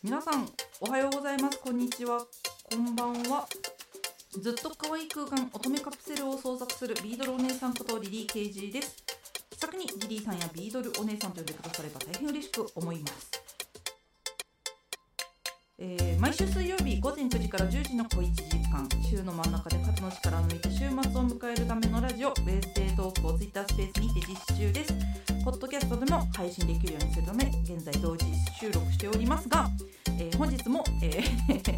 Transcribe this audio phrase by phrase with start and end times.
[0.00, 0.48] 皆さん
[0.80, 1.58] おはようございます。
[1.58, 2.24] こんにちは。
[2.70, 3.48] こんばんは。
[4.40, 8.94] ずっと可愛い空間乙女カプセルを創作するビードルお姉さんことリリー KG です。
[9.56, 13.37] 先にリリーさんやビードルお姉さんと呼んでくだされば大変嬉しく思います。
[15.80, 18.42] えー毎週水曜日午前9時から10時の小1時
[18.72, 24.92] 間週の真ん中で肩の力を抜いて週末を迎えるためのラジオ「ウェンズデートーク」をツイッタースペースにて実施中です。
[25.44, 28.26] ポッドキャストでも配信できるようにするため現在同時
[28.60, 29.70] 収録しておりますが、
[30.18, 31.74] えー本日も、えー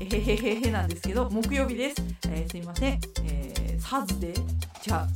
[0.00, 1.96] えへへへへなんですけど木曜日です、
[2.28, 4.42] えーすいません、えー、 Thursday。
[4.82, 5.08] じゃあ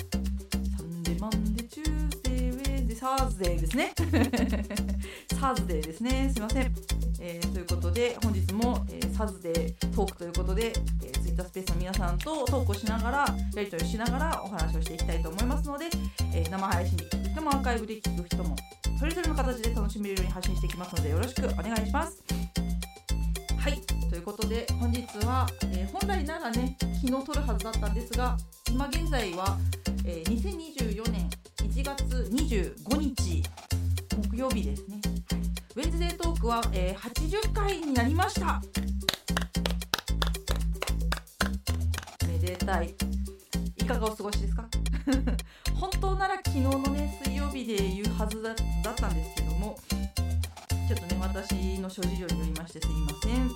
[0.76, 3.92] Sunday Monday Tuesday Wednesday Thursday ですね。
[5.40, 6.30] Thursday ですね。
[6.30, 6.97] すいません。
[7.20, 13.18] えーということで本日も、えー Thursday Talk ということで、えー、ツイッタースペースの皆さんとトークをしながら
[13.56, 15.86] やり取りしながらお話をしていきたいと思いますので、
[16.32, 18.56] えー生配信で聞く人もアーカイブで聞く人も
[18.98, 22.22] それぞれの形で楽しめるように発信していきますのでよろしくお願いします。
[23.58, 23.80] はい
[24.10, 28.36] ということで本日は、えー本来ならね昨日撮るはずだったんですが
[28.70, 29.58] 今現在は、
[30.04, 31.28] えー2024年
[31.62, 33.42] 1月25日
[34.30, 34.97] 木曜日ですね。
[35.98, 38.62] ズデートークは、えー80回になりました。
[42.28, 42.94] めでたい。
[43.76, 44.68] いかがお過ごしですか？
[45.74, 48.54] 本当なら昨日のね水曜日で言うはずだ
[48.84, 49.76] だったんですけども
[50.86, 53.48] ちょっとね私の諸事情によりましてすいません。
[53.48, 53.54] す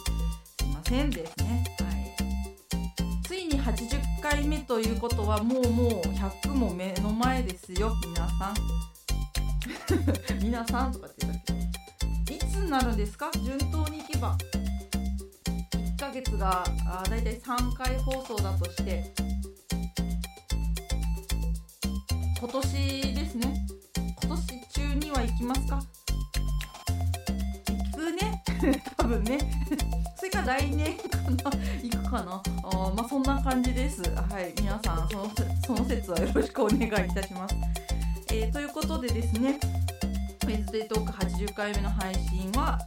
[0.64, 1.64] いませんですね。
[1.78, 3.22] はい。
[3.22, 7.94] ついに80回目ということはもうもう100も目の前ですよ。
[8.04, 8.54] 皆さん。
[10.42, 11.52] 皆さんとかって言ったけ？
[11.52, 11.62] ど
[12.72, 13.30] なるんですか？
[13.44, 14.34] 順当にいけば。
[15.74, 19.12] 1ヶ月があだいたい3回放送だとして。
[22.40, 22.62] 今年
[23.14, 23.66] ですね。
[24.22, 25.82] 今年中には行きますか？
[27.92, 28.42] 行くね。
[28.96, 29.38] 多分ね。
[30.16, 31.50] それか来年かな。
[31.82, 32.42] 行くかな。
[32.64, 34.00] あまあそんな感じです。
[34.02, 34.54] はい。
[34.58, 35.30] 皆さんその
[35.66, 37.54] その説はよろしくお願いいたします、
[38.32, 39.60] えーということでですね。
[40.42, 42.78] ウェンズデートーク80回目の配信は、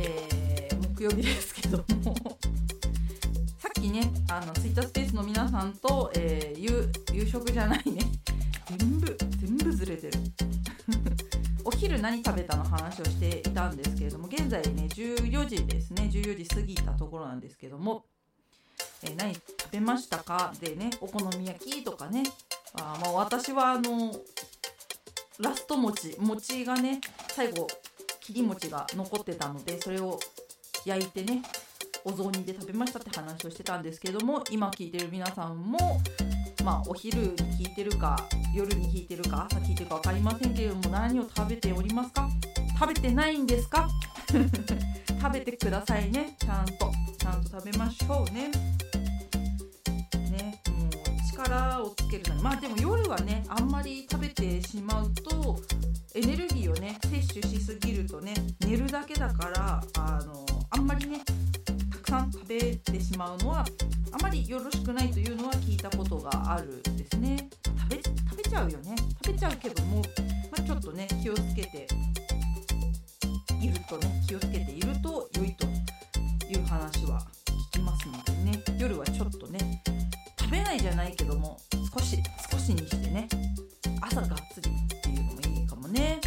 [0.00, 1.84] えー木曜日ですけども。
[3.60, 8.00] さっきねあのツイッタースペースの皆さんと、えー夕夕食じゃないね。
[8.78, 10.18] 全部全部ずれてる。
[11.64, 16.08] お昼何食べたの話をしていたんですけれども現在ね14時ですね。
[16.10, 18.06] 14時過ぎたところなんですけども、
[19.02, 19.42] えー何食
[19.72, 20.54] べましたか？
[20.60, 22.22] でねお好み焼きとかね。
[22.74, 24.14] あまあ私はあの
[25.40, 27.66] ラスト餅餅がね最後
[28.20, 30.18] 切り餅が残ってたのでそれを
[30.84, 31.42] 焼いてね
[32.04, 36.00] お雑煮で食べましたって話をしてたんですけども今聞いてる皆さんも
[36.64, 38.16] まあお昼に聞いてるか
[38.54, 42.28] 夜に聞いてるか朝聞いてるか分かりませんけれども何を食べておりますか？
[42.78, 43.88] 食べてないんですか？
[45.20, 46.36] 食べてくださいね。
[46.38, 48.50] ちゃんとちゃんと食べましょうね。
[51.36, 55.58] 力をつけるのにまあでも夜はねあんまり食べてしまうと
[56.14, 61.20] エネルギーをね摂取しすぎるとね寝るだけだからあのあんまりね
[61.90, 63.64] たくさん食べてしまうのは
[64.12, 67.48] あまりよろしくないというのは聞いたことがあるんですね。
[67.64, 68.96] 食べ食べちゃうよね。
[69.24, 70.02] 食べちゃうけども、ま
[70.58, 71.86] あ、ちょっとね気をつけて
[73.60, 75.66] いるとね気をつけていると良いと
[76.48, 77.20] いう話は
[80.96, 81.58] ないけども
[81.94, 82.18] 少し
[82.50, 83.28] 少しにしてね
[84.00, 86.20] 朝がっつりっていうのもいいかもね。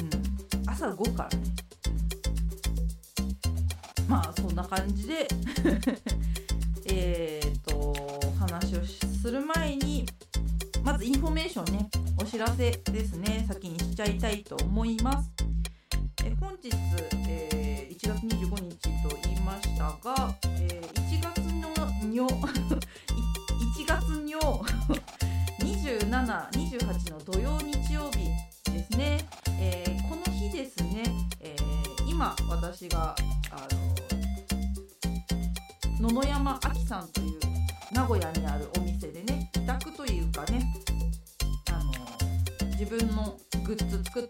[0.00, 0.02] う
[0.66, 0.68] ん。
[0.68, 1.62] 朝動くからね、うん
[4.08, 5.26] まあそんな感じで
[6.84, 7.94] えっと
[8.38, 10.04] 話をする前に
[10.84, 11.88] まずインフォメーションね
[12.20, 15.31] お知らせですね先にしちゃいたいと思います。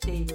[0.09, 0.32] ッ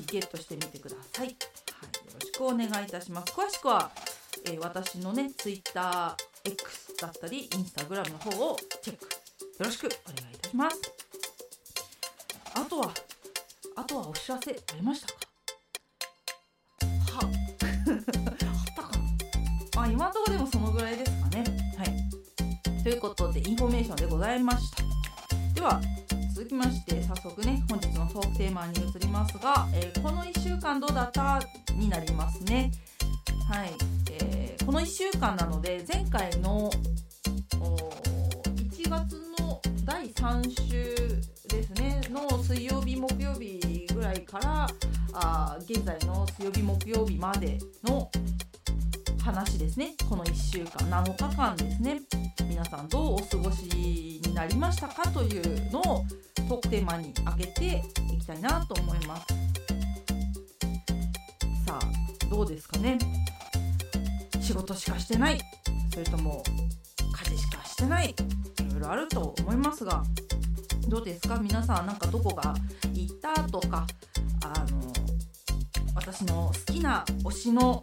[0.00, 1.36] ったらね是非ゲットしてみてください、はい、よ
[2.20, 3.32] ろしくお願いいたします。
[3.32, 3.90] 詳しくは、
[4.44, 9.04] えー、私のね TwitterX だったり Instagram の方をチェック。
[9.04, 9.10] よ
[9.60, 10.80] ろしくお願いいたします。
[12.54, 12.92] あとは
[13.76, 15.14] あとはお知らせありましたか？
[17.16, 17.30] はあっ
[18.74, 18.88] たか
[19.76, 19.82] な。
[19.82, 21.44] あ今のところでもそのぐらいですかね。
[21.76, 22.82] はい。
[22.82, 24.82] ということでインフォメーションでございました。
[25.54, 25.80] では
[26.46, 31.40] 続きまして早速ね本日のトークテーマに移りますが、えー、この1週間どうだった？
[31.74, 32.70] になりますね。
[33.50, 33.70] はい、
[34.12, 36.70] えー、この1週間なので前回の
[37.50, 40.94] 1月の第3週
[41.48, 44.68] ですねの水曜日木曜日ぐらいから
[45.14, 48.08] あ現在の水曜日木曜日までの
[49.20, 49.94] 話ですね。
[50.08, 52.02] この1週間7日間ですね。
[52.48, 56.04] 皆さんどうお過ごしになりましたかというのを
[56.48, 57.82] トークテーマに挙げて
[58.12, 59.26] いきたいなと思います。
[61.66, 61.80] さあ
[62.30, 62.98] どうですかね。
[64.40, 65.40] 仕事しかしてない。
[65.92, 66.42] それとも
[67.24, 68.10] 家事しかしてない。
[68.10, 68.14] い
[68.72, 70.02] ろいろあると思いますが。
[70.88, 71.36] どうですか？
[71.38, 72.54] 皆さんなんかどこが
[72.94, 73.86] 行ったとか。
[74.44, 74.92] あの
[75.96, 77.82] 私の好きな推しの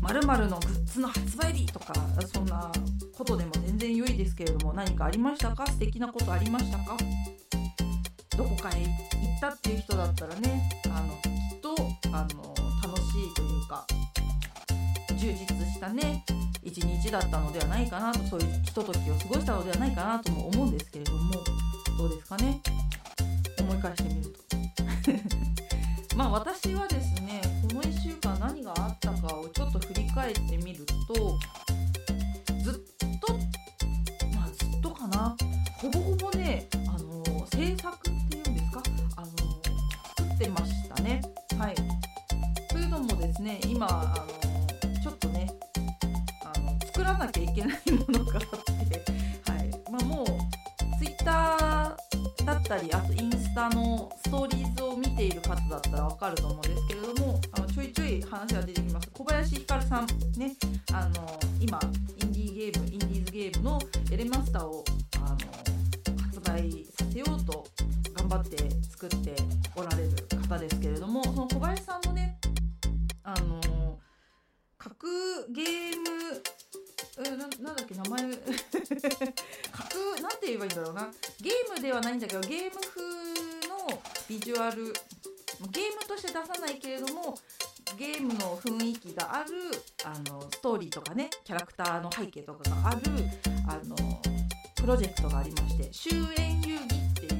[0.00, 1.92] 〇〇のグッズの発売日とか
[2.32, 2.70] そんな
[3.16, 5.66] ことでも全然良いですけれども何かありましたか？
[5.66, 6.96] 素敵なことありましたか？
[8.36, 11.74] どこかへ行ったっていう人だったらねあのきっと
[12.12, 13.84] あの楽しいというか
[15.18, 16.24] 充実したね
[16.62, 21.32] 一日だったのではないかなとそういうひとときを過ごしたのではないかなとも思うんですけれども
[21.98, 22.60] どうですかね？
[23.60, 24.38] 思い返してみると。
[26.16, 31.38] まあ私はですねこの1週間何があったかをちょっと振り返ってみると
[32.62, 32.74] ずっ
[33.20, 33.32] と
[34.34, 35.36] まあずっとかな。
[35.80, 37.22] ほぼほぼねあの
[37.54, 38.82] 制作っていうんですか？
[39.16, 39.28] あの
[40.16, 41.20] 作ってましたね。
[41.58, 41.74] はい。
[42.68, 45.52] というのもですね今あのちょっとね
[46.42, 49.70] あの作らなきゃいけないものがあってはい。
[49.90, 50.26] まあもう
[50.98, 51.24] Twitter
[52.44, 57.07] だったりあとインスタのストーリーズを見ている方だったらわかると思うんですけれど
[64.18, 64.84] レマスターを
[65.18, 65.36] あの
[66.24, 67.64] 発売させようと
[68.14, 68.56] 頑張って
[68.90, 69.36] 作って
[69.76, 70.10] おられる
[70.42, 72.36] 方ですけれどもその小林さんのね
[73.22, 73.96] あの
[74.76, 75.06] 格
[75.52, 78.22] ゲームななんだっけ名前。
[79.70, 81.10] 格なんて言えばいいんだろうな。
[81.40, 84.92] ゲームではないんだけどゲーム風のビジュアル
[91.18, 93.00] ねキャラクターの背景とかがある
[93.66, 93.96] あの
[94.76, 97.30] プロジェクトがありまして終焉遊戯ってい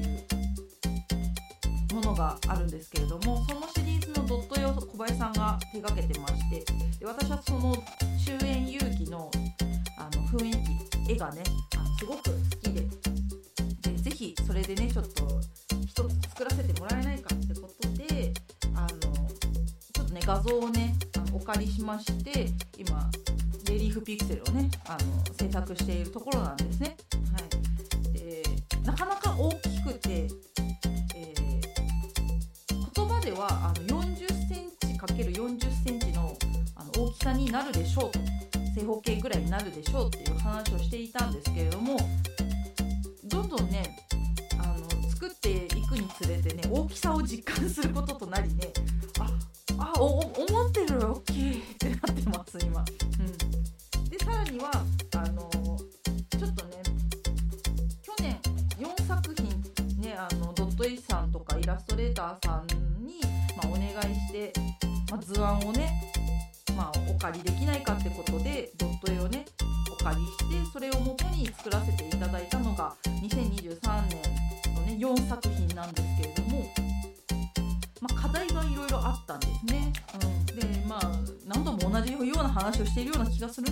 [1.91, 6.65] うものがあるんですけれどもそのシリーズのドット絵を小林さんが手がけてまして
[6.99, 7.73] で私はその
[8.21, 9.31] 終焉遊戯の
[9.97, 10.51] あの雰囲
[11.07, 11.41] 気絵がね
[11.77, 12.85] あのすごく好きで
[13.91, 15.25] でぜひそれでねちょっと
[15.87, 18.33] 一つ作らせてもらえないかってことで
[18.75, 20.95] あのちょっとね画像をね
[21.31, 22.47] お借りしまして
[22.77, 23.08] 今
[23.99, 26.95] フピクセルをねあの制作しているところなんですね。
[27.33, 27.39] は
[28.09, 28.43] い、で
[28.85, 30.09] なかなか大きくて、
[31.15, 36.37] えー、言葉ではあの40センチ ×40 センチの
[36.75, 38.19] あの大きさになるでしょうと
[38.73, 41.97] 正方形ぐらいになるでしょうっていう話をしていたんですけれども
[43.25, 43.97] どんどんね
[44.61, 48.71] あの作っていくにつれてね大きさを実感することとなりね
[83.07, 83.68] 話を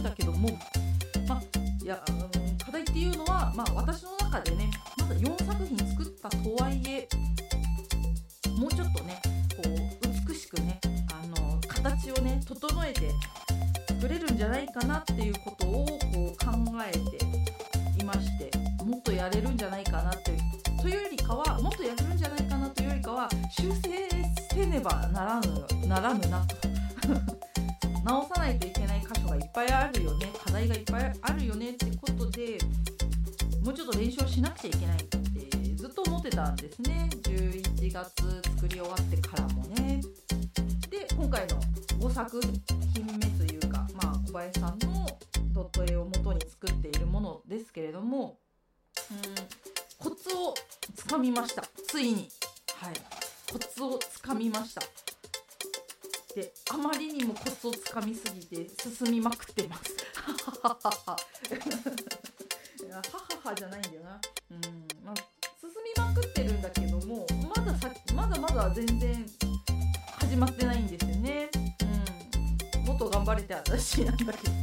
[73.28, 74.54] 張れて私なんだけど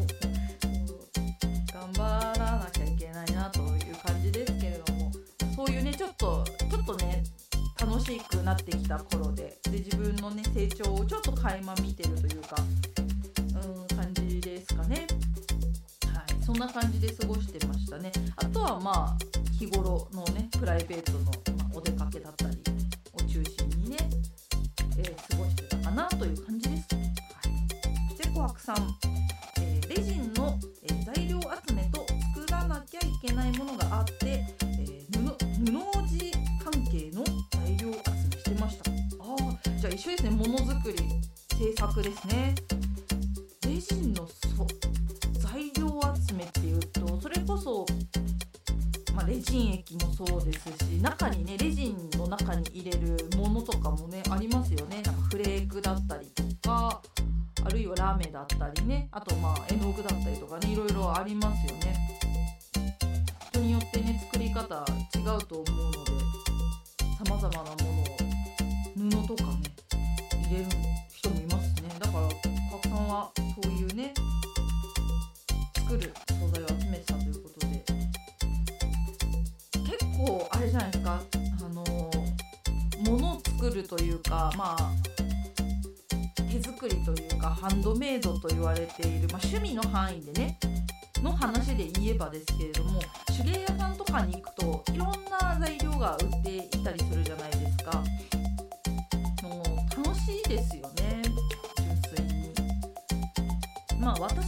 [1.71, 5.13] 頑張らなきゃいけないなという感じですけれども
[5.55, 7.23] そういうねちょっとちょっとね
[7.79, 12.57] 楽しくなってきた頃でで自分のね成長をちょっと垣間見てるというか
[13.39, 15.07] うん感じですかね。
[16.15, 16.45] はい。
[16.45, 18.11] そんな感じで過ごしてましたね。
[18.37, 19.19] あとはまあ
[19.59, 21.31] 日頃のねプライベートの、ま
[21.65, 22.57] あ、お出かけだったり
[23.13, 23.97] を中心にね、
[24.97, 26.54] えー、過ごしてたかなという感じ
[28.65, 28.77] さん、
[29.61, 36.33] えー、レジンの、えー、材料集めと作らなきゃいけないものがあって、えー、布布地
[36.65, 38.91] 関係の材料集めしてました。
[38.91, 40.31] ああじゃあ一緒ですね。
[40.31, 40.99] ものづくり
[41.59, 42.55] 制作ですね。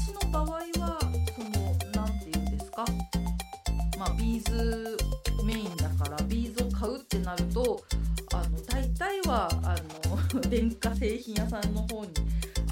[0.07, 0.61] 私の場合は
[1.35, 2.85] その何て言うんですか？
[3.99, 4.97] まあビーズ
[5.45, 7.83] メインだからビーズを買うってなると
[8.33, 9.75] あの大体はあ
[10.33, 12.13] の 電化製品屋さんの方に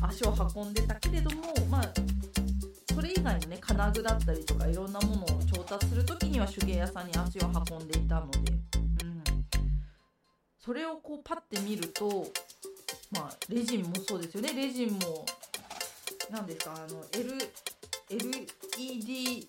[0.00, 1.92] 足を運んでたけれどもまあ
[2.94, 9.24] それ以外のね金具だったりとかいろんなものを調達する時には手芸屋さんに足を運んでいたので、うん、
[10.64, 12.28] それをこうパッて見ると
[13.10, 14.52] まあレジンもそうですよね。
[14.54, 15.26] レジンも
[16.30, 16.74] 何ですか？
[16.74, 17.34] あの、L、
[18.10, 19.48] LED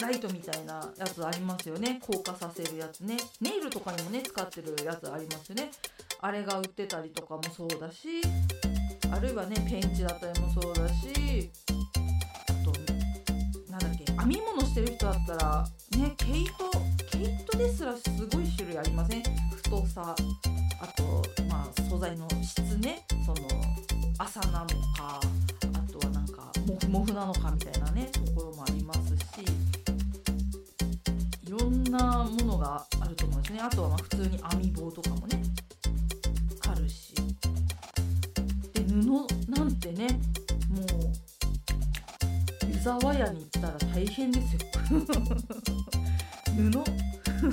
[0.00, 2.00] ライトみたいなやつありますよね。
[2.06, 3.16] 硬化させるやつね。
[3.40, 5.70] ネイルとかにもね使ってるやつありますよね。
[6.20, 8.22] あれが売ってたりとかもそうだし
[9.12, 11.50] あるいはねペンチだったりもそうだし
[12.48, 12.72] あと
[13.70, 15.66] なんだっけ編み物してる人だったら
[15.98, 16.52] ね毛糸
[17.10, 19.22] 毛糸ですらすごい種類ありません？
[19.56, 20.14] 太さ
[20.80, 23.04] あとまあ素材の質ね。
[23.26, 23.48] その
[24.18, 25.20] 麻なのか
[26.72, 29.22] モフモフなのかみたいなねところもありますし
[31.46, 33.60] いろんなものがあると思うんですね。
[33.60, 35.42] あとはまあ普通に編み棒とかもね
[36.66, 37.14] あるし。
[38.72, 40.08] で布なんてね
[40.70, 40.86] もう
[42.68, 44.60] 湯沢屋に行ったら大変ですよ。
[46.56, 46.70] 布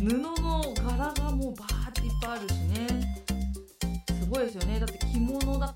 [0.00, 0.34] 布の
[0.74, 2.88] 柄がもうバーっていっぱいあるしね。
[4.20, 4.80] すごいですよね。
[4.80, 5.72] だって着物だ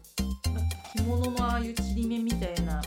[0.96, 2.78] 着物のああいうちりめんみたいな。
[2.78, 2.82] あ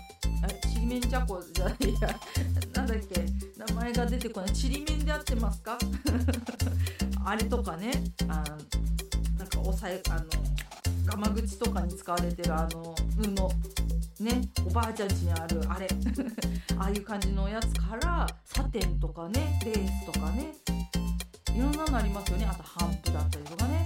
[0.67, 2.19] ちりめんじゃこじゃないや。
[2.73, 3.25] なんだっけ。
[3.57, 4.53] 名前が出てこない。
[4.53, 5.77] ちりめんで合ってますか？
[7.25, 7.91] あれとかね。
[8.27, 8.43] あ
[9.37, 10.25] なんかおさえあの
[11.05, 14.23] ガマ口とかに使われてるあの布。
[14.23, 14.41] ね。
[14.65, 15.87] おばあちゃん家にあるあれ。
[16.77, 19.59] ああいう感じのやつからサテンとかね。
[19.65, 20.53] レースとかね。
[21.53, 22.45] いろんなのありますよね。
[22.45, 23.83] あとハンプだったりとかね。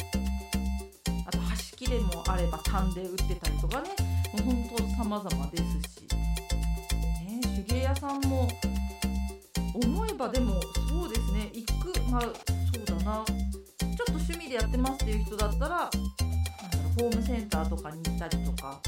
[1.82, 3.90] あと端切れもあれば単で売ってたりとかね。
[4.34, 6.08] もうほんと様々ですし、
[7.26, 8.48] ね、手芸屋さんも
[9.74, 11.50] 思えばでもそうですね。
[11.54, 13.26] 行くまあそうだな。
[13.26, 18.80] ちょっと趣味でやってますっていう人だったらなんだろうホームセンターとかに行ったりとか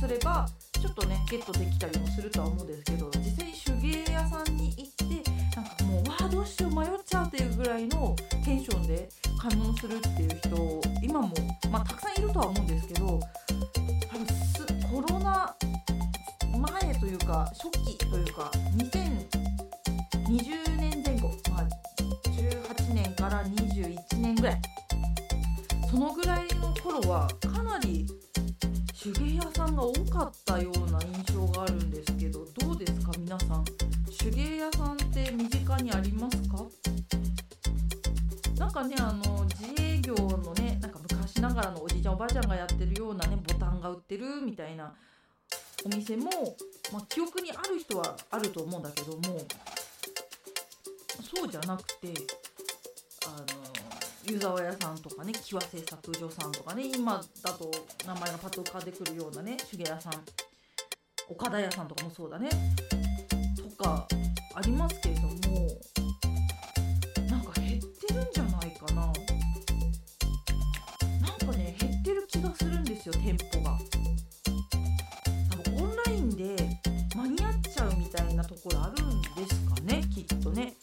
[0.00, 0.48] すれば
[0.80, 8.14] ちょっとねゲットできたりもするとは思うんですけど実際に手芸屋さんに行ってなんかもうわあどうしよう迷っちゃうっていうぐらいの
[8.48, 9.06] テンションで
[9.38, 11.34] 買い物するっていう人今も、
[11.70, 13.20] まあ、たくさんいるとは思うんですけど
[14.10, 15.54] 多分すコロナ
[16.82, 21.68] 前というか初期というか2020年前後、まあ、
[22.32, 24.62] 18年から21年ぐらい。
[25.90, 28.06] そのぐらいの頃はかなり
[28.92, 31.87] 手芸屋さんが多かったような印象があるんです
[38.68, 44.92] なんかねあの自営業のねなんか昔ながらのおじいちゃんおばあちゃんがやってるようなねボタンが売ってるみたいな
[45.86, 46.30] お店も、
[46.92, 49.22] まあ、記憶にある人はあると思うんだけども
[51.34, 52.12] そうじゃなくて
[53.26, 53.46] あの
[54.30, 57.70] 湯沢屋さんとかね木和製作所さんとかね今だと
[58.06, 60.12] 名前がパッと浮かんでくるようなね手芸屋さん
[61.30, 62.50] 岡田屋さんとかもそうだね
[63.78, 64.06] とか
[64.54, 65.28] ありますけれども
[68.78, 69.02] かな。
[69.02, 69.12] なん
[71.38, 73.78] かね減ってる気がするんですよ店舗が。
[75.50, 76.56] 多分オンラインで
[77.16, 80.74] 間に合っちゃうみたいなところあるんですかねきっとね。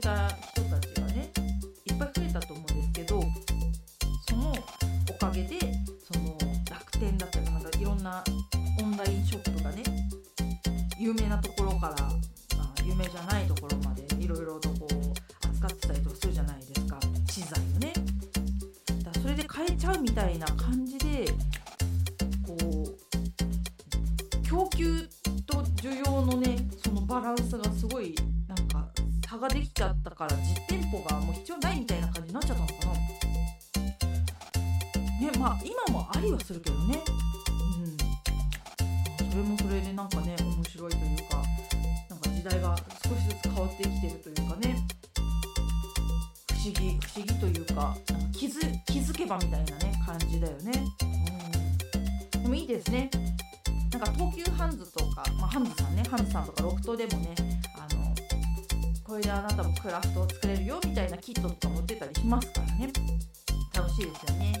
[0.00, 0.49] 味
[59.82, 62.92] クラフトを作れるよみたいなキットとかも売ってたりしますからね。
[63.74, 64.52] 楽しいですよね。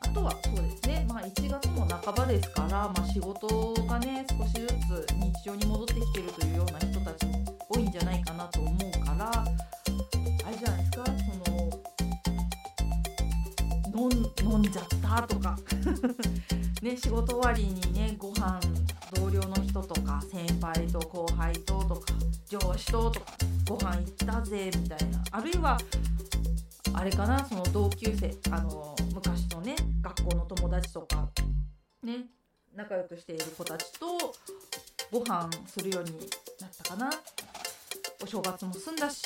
[0.00, 9.44] あとはそうですね、まあ、1月も半ばですから、まあ、仕事がね少しずつ日常に戻ってきてるというような人たちも多いんじゃないかなと思うからあ
[10.50, 11.04] れじゃないですか？
[11.04, 11.12] そ
[14.00, 14.08] の飲
[14.58, 15.58] んんじゃったとか。
[16.82, 18.60] ね仕事終わりにねご飯
[19.14, 22.12] 同僚の人とか先輩と後輩ととか
[22.46, 23.33] 上司ととか
[23.68, 25.24] ご飯行ったぜみたいな。
[25.30, 25.78] あるいは
[26.92, 31.28] あれかなその同級生あの昔のね学校の友達とか
[32.02, 32.26] ね
[32.74, 34.06] 仲良くしている子たちと
[35.10, 36.12] ご飯するように
[36.60, 37.10] なったかな。
[38.22, 39.22] お正月も済んだし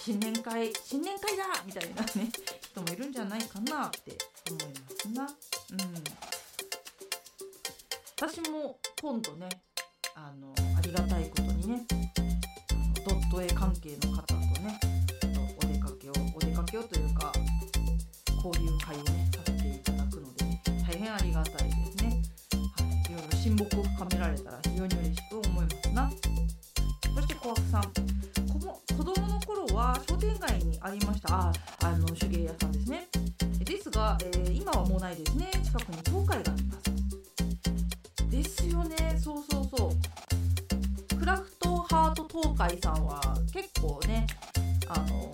[0.00, 4.18] 新年会新年会だみたいなね人もいるんじゃないかなって
[4.50, 5.22] 思いますな。
[5.24, 6.04] うん。
[8.20, 9.48] 私も今度ね
[10.14, 11.86] あのありがたいことにね
[13.04, 14.78] ドット絵関係の方とね
[15.20, 17.32] ちょっとお出かけをお出かけをというか
[18.44, 25.92] 交流会をねさせていただくのでね大変ありがたいですね、はい、いろいろ親睦を深められたら非常に嬉しく思います。
[25.92, 26.10] な
[27.14, 27.82] そして小悪さん。
[28.96, 31.48] 子供の頃は商店街にありました。
[31.48, 33.08] ああの手芸屋さんですね。
[33.64, 35.50] ですが、えー今はもうないですね。
[42.68, 43.20] 海さんは
[43.52, 44.24] 結構ね
[44.86, 45.32] あの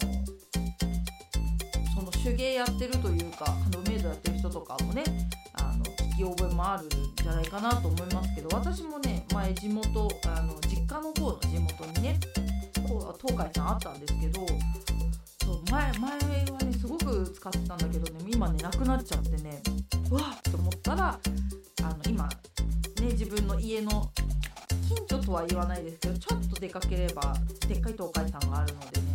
[1.94, 5.04] その手芸やってるというかハンドメイドやってる人とかもね
[5.54, 12.20] あの聞き覚えもあるんじゃないかなと思いますけど私もね前地元あの実家の方の地元にね
[12.88, 14.46] こう東海さんあったんですけど
[15.44, 19.60] そう前前はねすごく使ってたんだけどね今ねなくなっちゃってね
[20.10, 21.18] うわっと思ったら
[21.82, 22.32] あの今ね
[23.12, 24.10] 自分の家の
[24.88, 27.34] 近所とは言わないですけどちょっと出かければ
[27.68, 29.06] でっかい東海さんがあるのでね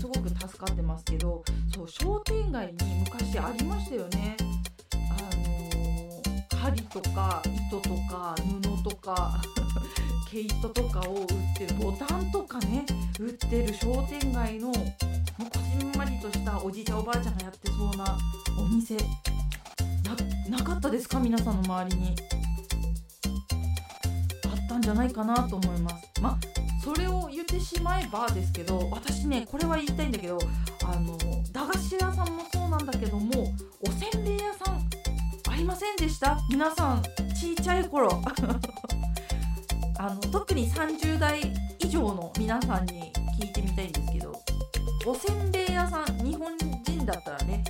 [0.00, 4.36] すごく助かってますけどそう商店街に昔ありましたよね。
[4.94, 4.96] あ
[5.36, 8.34] のー針とか糸とか
[8.82, 9.40] 布とか
[10.30, 12.84] 毛糸とかを売ってるボタンとかね
[13.20, 18.18] 売ってる商店街のもうこじんまりとしたおじいちゃんおばあちゃんがやってそうな
[18.58, 18.96] お店。
[20.50, 21.20] なかったですか？
[21.20, 22.16] 皆さんの周りに。
[24.88, 25.96] じゃないかなと思います。
[26.22, 26.38] まあ
[26.82, 30.38] それを言ってしまえばですけど私ねこれは言いたいんだけど
[30.82, 31.18] あの
[31.52, 33.52] 駄菓子屋さんもそうなんだけども
[33.86, 34.88] おせんべい屋さん
[35.52, 36.38] ありませんでした？
[36.48, 37.02] 皆さん
[37.38, 38.08] ちいちゃい頃。
[40.00, 41.42] あの特に30代
[41.80, 44.32] 以上の皆さんに聞いてみたいんですけど
[45.04, 47.62] おせんべい屋さん日本人だったらね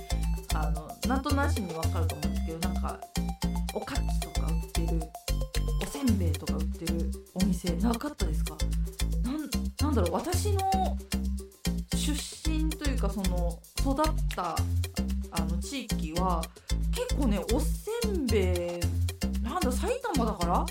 [0.53, 2.97] あのなんとなしにわかると思うんですけどなんか
[3.73, 5.01] おかきとか売ってる
[5.81, 6.48] おせんべいとか
[7.63, 8.57] 売ってるお店なかったですか？
[9.23, 9.49] なん
[9.81, 10.97] なんだろう私の
[11.95, 14.55] 出身というかその育った
[15.31, 16.41] あの地域は
[16.91, 20.65] 結構ねおせんべいなんだ埼玉だから？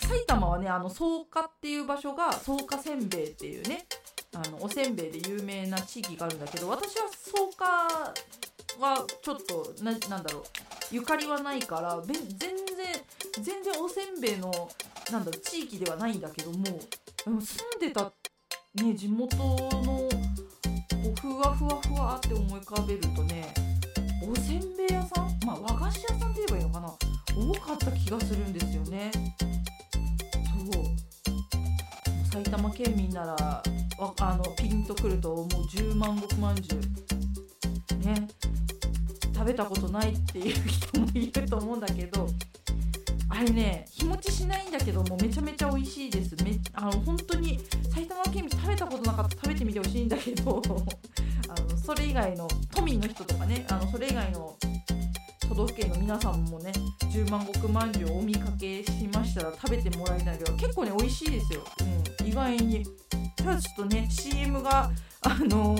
[0.00, 3.86] 埼玉はねあの草加っていう場所が草加せんべいっていうね
[4.34, 7.64] あのおせんべいで有名な地域があるんだけど私は草加
[8.80, 10.42] はちょっとななんだろう
[10.90, 12.50] ゆかりはないから全然
[13.40, 14.50] 全然おせんべいの
[15.12, 16.70] なんだろ地域ではないんだけどもで
[17.30, 18.12] も住んでた、
[18.74, 20.08] ね、地元のこ
[21.16, 23.52] うふわふわふわって思い浮かべるとね
[24.22, 26.94] おせんべい屋さんまあ和菓子屋さんって言えばいいのかな
[27.36, 29.10] 多かった気がするんですよね。
[30.72, 32.32] そう。
[32.32, 33.62] 埼玉県民なら
[34.20, 35.46] あのピンとくるともう。
[35.48, 38.06] 10万石まんじゅう。
[38.06, 38.28] ね。
[39.34, 42.26] 食べたことないっていう人もいると思うんだけど
[43.36, 46.36] あれね日持ちしないんだけどもめちゃめちゃ美味しいです。
[46.44, 47.58] めあの本当に
[47.92, 50.62] 埼玉県民食べたことなかった食べてみてほしいんだけど
[51.48, 54.56] あのそれ以外の都民の人とかねあのそれ以外の
[55.48, 61.64] 都道府県の皆さんもね10万石まんじゅうお見かけしましたら食べてもらいたいけど結構ね美味しいですよ、
[62.20, 62.86] うん、意外に。
[63.36, 64.90] ただちょっとね CM が
[65.22, 65.76] あの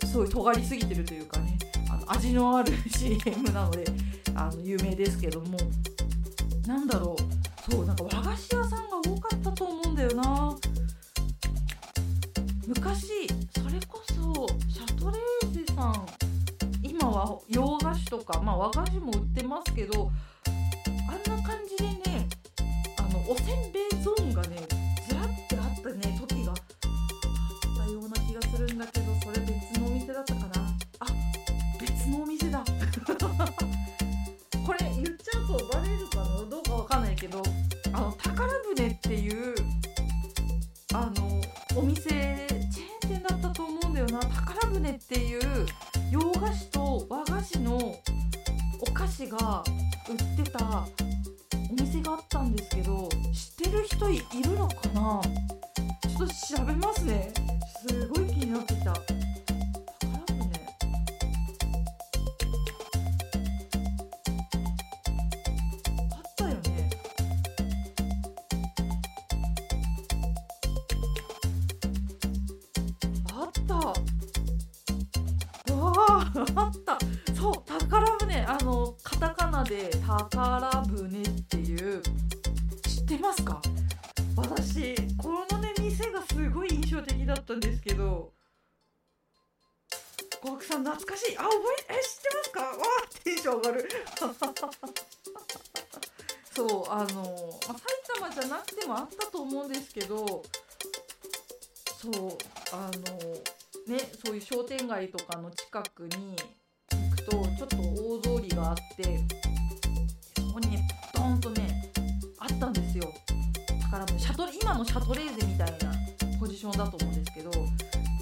[0.00, 1.58] ー、すごい尖りすぎてるというかね
[1.90, 3.84] あの味のある CM なので
[4.34, 5.56] あの有名ですけども。
[6.66, 7.70] なんだろう。
[7.70, 10.56] そうなんか和菓子屋さんが多かったと思うんだよな。
[12.66, 16.06] 昔それこそシャトレーゼさん。
[16.82, 20.10] 今は洋菓子とか、まあ、和菓子も売ってますけど
[90.42, 91.38] 小悪さん懐かしい。
[91.38, 91.54] あ覚
[91.88, 92.60] ええ知ってますか？
[92.60, 92.74] わ
[93.04, 93.88] あテンション上がる。
[96.54, 97.22] そうあの、
[97.66, 100.42] まあ、埼玉じゃなくてもあったと思うんですけど
[102.02, 102.12] そう
[102.72, 103.00] あの
[103.86, 106.36] ねそういう商店街とかの近くに
[106.90, 109.18] 行くとちょっと大通りがあって
[110.36, 111.90] そこにねドーンとね
[112.38, 113.10] あったんですよ。
[113.90, 115.90] 宝船シャトレ今のシャトレーゼみたいな
[116.38, 117.50] ポジションだと思うんですけど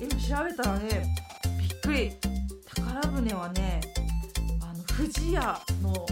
[0.00, 1.16] 今調べたらね
[1.90, 2.12] くり
[2.76, 3.80] 宝船はね
[4.62, 6.06] あの富士屋の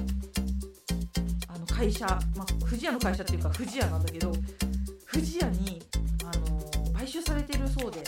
[1.47, 2.05] あの会社、
[2.37, 4.33] まあ、富士屋の会社っていうか富士屋なんだけど
[5.13, 5.81] 富士屋に
[6.25, 8.03] あの買収されてるそうで。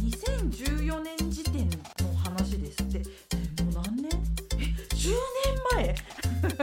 [0.00, 2.98] 2014年時点の話ですって。
[3.62, 4.10] もう何年？
[4.58, 5.94] え10年前？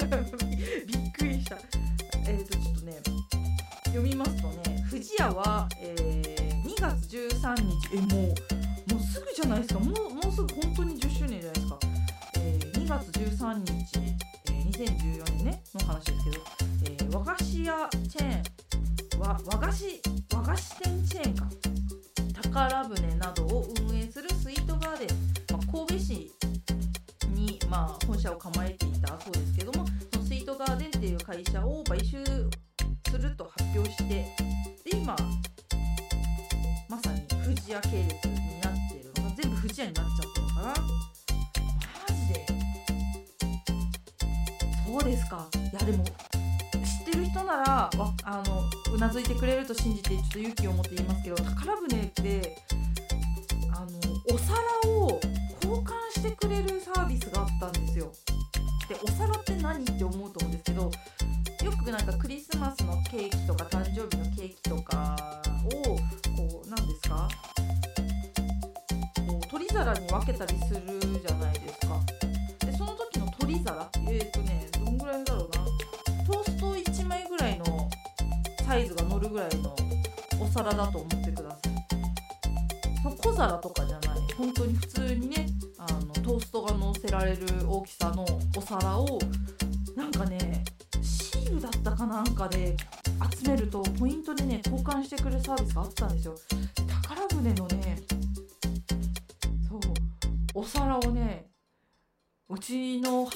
[0.87, 1.57] びっくりした。
[2.27, 3.01] えっ、とちょっとね
[3.85, 7.97] 読みますとね富士屋は、えー2月13日。
[7.97, 8.32] えもう
[70.33, 70.81] けたりする
[71.25, 71.99] じゃないですか。
[72.65, 73.87] でその時の取り皿？
[74.09, 75.65] えっ、ー、とねどんぐらいだろうな。
[76.25, 77.89] トースト1枚ぐらいの
[78.65, 79.75] サイズが乗るぐらいの
[80.39, 81.73] お皿だと思ってください。
[83.03, 84.19] そ小皿とかじゃない。
[84.35, 85.45] 本当に普通にね
[85.77, 88.25] あのトーストが乗せられる大きさの
[88.57, 89.19] お皿を
[89.95, 90.63] なんかね
[91.03, 92.75] シールだったかなんかで
[93.39, 96.35] 集めるとポイントでね交換してくれるサービスがあったんですよ。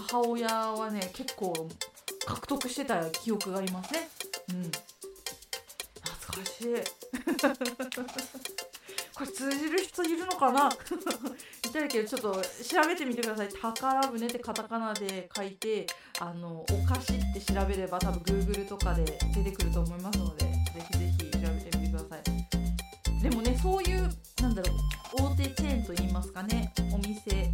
[0.10, 1.54] 母親はね結構
[2.26, 4.10] 獲得してた記憶がありますね。
[4.50, 4.64] うん。
[4.64, 6.68] 懐かしい。
[9.14, 10.70] これ通じる人いるのかな？
[11.64, 13.50] 言ったらけどちょっと調べてみてください。
[13.50, 15.88] 宝船ってカタカナで書いて
[16.20, 20.52] あのお菓子って調べれば多分 Google とかで出てくると思いますのでぜ
[20.92, 23.24] ひぜひ調べてみてください。
[23.24, 24.10] でもねそういう
[24.42, 24.78] なんだろう
[25.24, 27.52] 大手チェーンといいますかねお店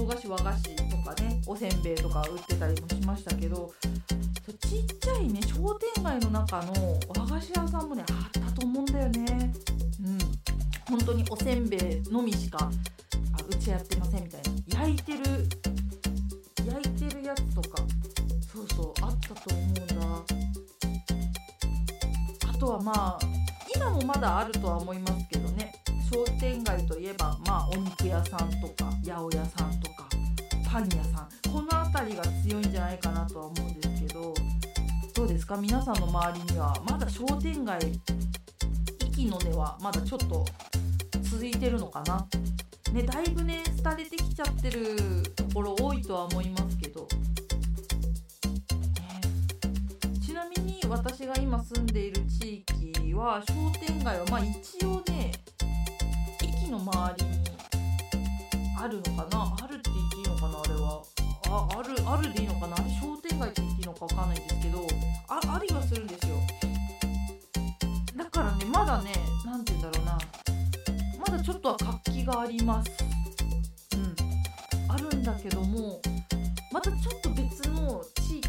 [0.00, 3.70] 洋菓子和菓子とかねおせんべいとか売ってたりもしましたけど
[4.46, 9.52] そちっちゃいね商店街の中の和菓子屋さんもねあったと思うんだよね。
[10.02, 10.18] うん。
[10.88, 12.70] 本当におせんべいのみしかあ
[13.46, 14.80] うちやってませんみたいな。
[14.80, 15.18] 焼いてる
[16.66, 17.82] 焼いてるやつとか
[18.52, 19.94] そうそうあったと思うんだ。
[22.48, 23.18] あとはまあ
[23.76, 25.74] 今もまだあるとは思いますけどね。
[26.10, 28.79] 商店街といえばまあお肉屋さんとか。
[30.70, 31.28] パン屋さん。
[31.52, 34.32] この辺りが強いんじゃないかなとは思うんですけど
[35.16, 35.56] どうですか？
[35.56, 37.80] 皆さんの周りにはまだ商店街
[39.16, 40.44] 息の根はまだちょっと
[41.22, 42.24] 続いてるのかな？
[42.92, 47.08] ねだいぶね廃れてきちゃってるところ多いとは思いますけど、ね、
[50.24, 53.54] ちなみに私が今住んでいる地域は商
[53.84, 55.32] 店街はまあ一応ね
[56.40, 57.40] 駅の周りに
[58.78, 59.56] あるのかな？
[59.64, 61.02] あるって言っていいかなあれは。
[61.52, 62.74] ああるあるでいいのかな？
[62.76, 64.86] あれ商店街って言っていいのかわかんないんですけど
[65.28, 66.36] あありはするんですよ。
[68.16, 69.12] だからねまだね
[69.44, 70.18] 何て言うんだろうな。
[71.18, 72.90] まだちょっとは活気があります。
[73.94, 74.90] うん。
[74.90, 76.00] あるんだけども
[76.72, 78.48] またちょっと別の地域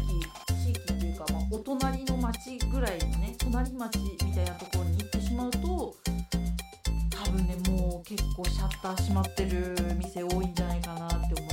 [0.64, 5.94] 地域っていうか、まあ、お隣の町ぐらいのね隣町みたいなところに行ってしまうと
[7.10, 11.51] 多分ねもう結構シャッター閉まってる店多いんじゃないかなって思います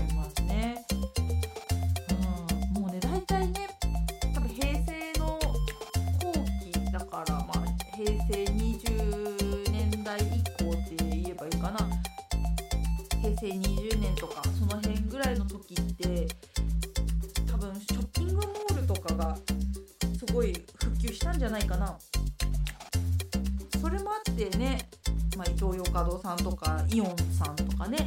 [25.40, 27.98] まあ、イトーヨーカドーさんとかイオンさんとかね、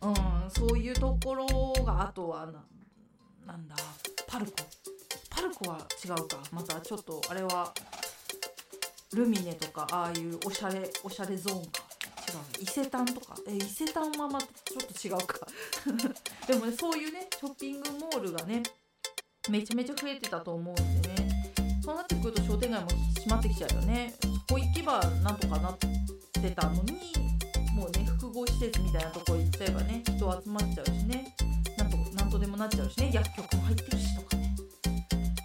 [0.00, 1.46] うん、そういうところ
[1.84, 2.64] があとはな
[3.46, 3.76] なんだ
[4.26, 4.52] パルコ。
[5.28, 6.38] パルコは違うか。
[6.50, 7.74] またちょっとあれは
[9.12, 11.82] ルミネとかああいうおしゃれおしゃれゾーンか。
[12.26, 13.36] 違う伊勢丹とか。
[13.46, 15.46] え伊勢丹はまたちょっと違うか。
[16.48, 18.62] でもねそういうねショッピングモールがね
[19.50, 21.23] めちゃめちゃ増えてたと思うんでね。
[21.84, 24.14] そうなってくると商店街も閉まってきちゃうよね。
[24.22, 25.86] そこ行けばなんとかなって
[26.52, 27.12] たのに
[27.76, 31.36] もうね複合施設みたいなとこ行っちゃえばね人集まっちゃうしね。
[31.76, 33.10] なんとなんとでもなっちゃうしね。
[33.12, 34.56] 薬局も入ってるしとかね。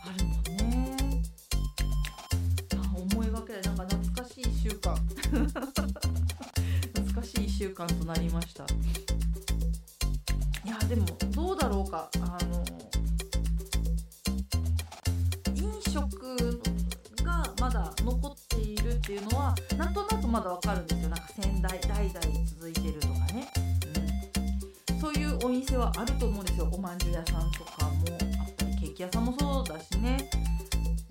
[0.06, 0.36] あるもん
[0.72, 0.96] ね。
[2.74, 3.62] あ思いがけない。
[3.64, 4.96] なんか懐かしい1週間。
[6.96, 8.64] 懐かしい1週間となりました。
[8.64, 8.68] い
[10.70, 12.10] やでもどうだろうか。
[12.22, 12.64] あの
[19.10, 21.10] っていうのはなんとなくまだわかるんですよ。
[21.10, 23.48] なんか先代代々続いてるとかね、
[24.92, 26.70] うん、そういうお店はあると思うんですよ。
[26.72, 27.92] おまんじゅう屋さんとかも
[28.40, 30.30] あったりケーキ屋さんもそうだしね。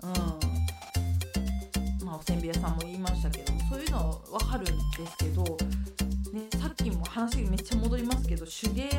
[0.01, 2.05] うん。
[2.05, 4.73] まあおせんべい屋さんも言いましたけどもそういうのはわかるんで
[5.05, 8.97] すけどねさっきも話めっちゃ戻りますけど手芸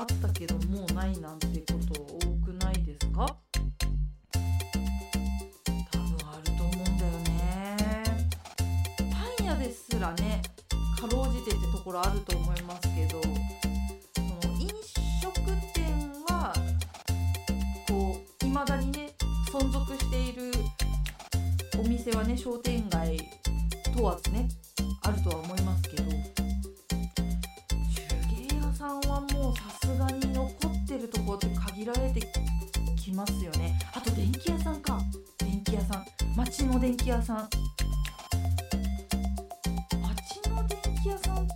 [0.00, 0.73] あったけども。
[37.14, 37.36] 屋さん。
[40.02, 41.52] 町の電気屋さんって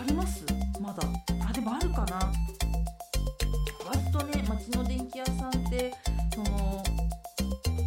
[0.00, 0.44] あります？
[0.80, 1.00] まだ。
[1.48, 2.32] あでもあるかな。
[3.88, 5.94] 割とね町の電気屋さんって
[6.34, 6.82] その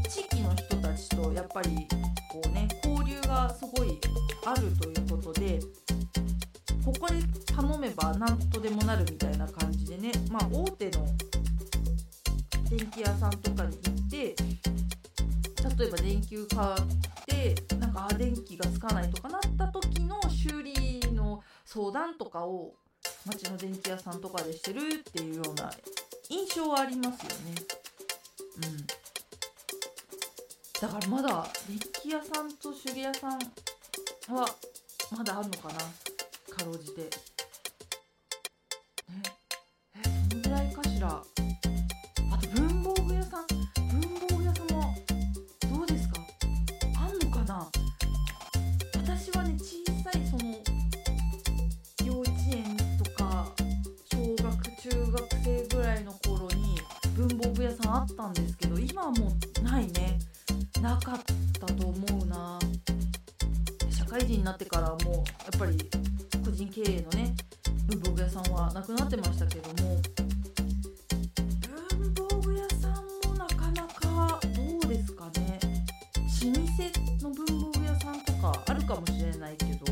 [0.07, 1.85] 地域の人たちとやっぱり
[2.31, 3.99] こうね交流がすごい
[4.45, 5.59] あるということで
[6.85, 7.15] ここで
[7.53, 11.05] 頼めば何とでもなるみたいな感じでねまあ大手の
[12.69, 13.98] 電気屋さんとかに行
[15.79, 16.75] 例えば電球買っ
[17.25, 22.73] てなんかあ電気がつかないとかなった時の修理の相談とかを
[23.25, 25.71] 町の電気屋さんとかでしてるっていうような
[26.27, 27.55] 印象はありますよね。
[28.57, 28.87] うん
[30.81, 33.31] だからまだ電気屋さんと手芸屋さん
[34.33, 34.45] は
[35.15, 35.79] まだあるのかな
[36.55, 37.01] かろうじて。
[37.01, 37.09] ね、
[39.95, 41.21] えそのぐらいかしら？
[57.99, 59.27] あったんですけど今はも
[59.59, 60.17] うないね。
[60.81, 61.19] なかっ
[61.59, 62.57] たと思うな。
[63.91, 65.77] 社会人になってからもうやっぱり
[66.45, 67.35] 個人経営のね
[67.89, 70.01] 文房具屋さんはなくなってましたけども
[71.97, 72.93] 文房具屋さん
[73.29, 75.59] もなかなかどうですかね。
[76.41, 76.63] 老舗
[77.21, 79.91] の文房具屋さんとかあるかもしれないけど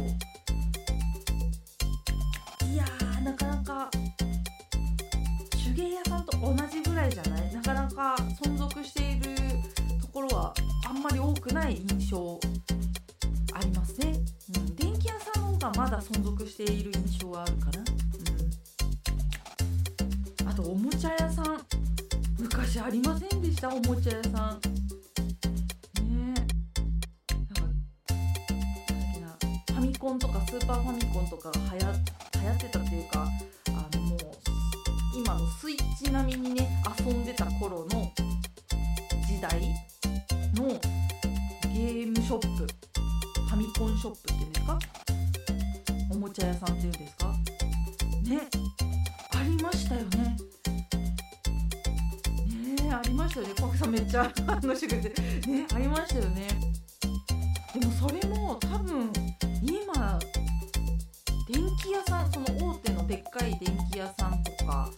[2.68, 3.92] いやーなかなか
[5.52, 7.47] 手芸屋さんと同じぐらいじゃない
[7.98, 9.36] なか存続している
[10.00, 10.54] ところは
[10.88, 12.40] あんまり多くない印象
[13.54, 14.14] ありますね、
[14.56, 17.84] うん、電気屋さんの方がまだ存続している印象はあるかな、
[20.44, 21.60] うん、あとおもちゃ屋さん
[22.38, 23.70] 昔ありませんでした？
[23.70, 24.62] おもちゃ屋さん。
[26.08, 27.34] ねえ。
[27.34, 27.64] なんか
[29.70, 31.86] ファミコンとかスーパーファミコンとかが流行
[32.42, 33.28] 流行ってたっていうか
[33.70, 34.20] あのもう
[35.18, 38.12] 今のスイッチ並みにね遊んでた頃の
[39.28, 39.60] 時代
[40.54, 40.68] の
[41.74, 44.80] ゲームショップファミコンショップっていうんですか？
[46.12, 47.34] おもちゃ屋さんっていうんですか？
[48.24, 48.42] ね
[49.36, 50.38] ありましたよね。
[52.76, 53.54] ねありましたよね。
[53.60, 55.10] パクさんめっちゃ反応しくて。
[55.50, 56.48] ねありましたよね。
[57.74, 59.12] でもそれも多分
[59.64, 60.20] 今
[61.48, 64.90] 電気屋さんその大手のでっかい電気屋さんとか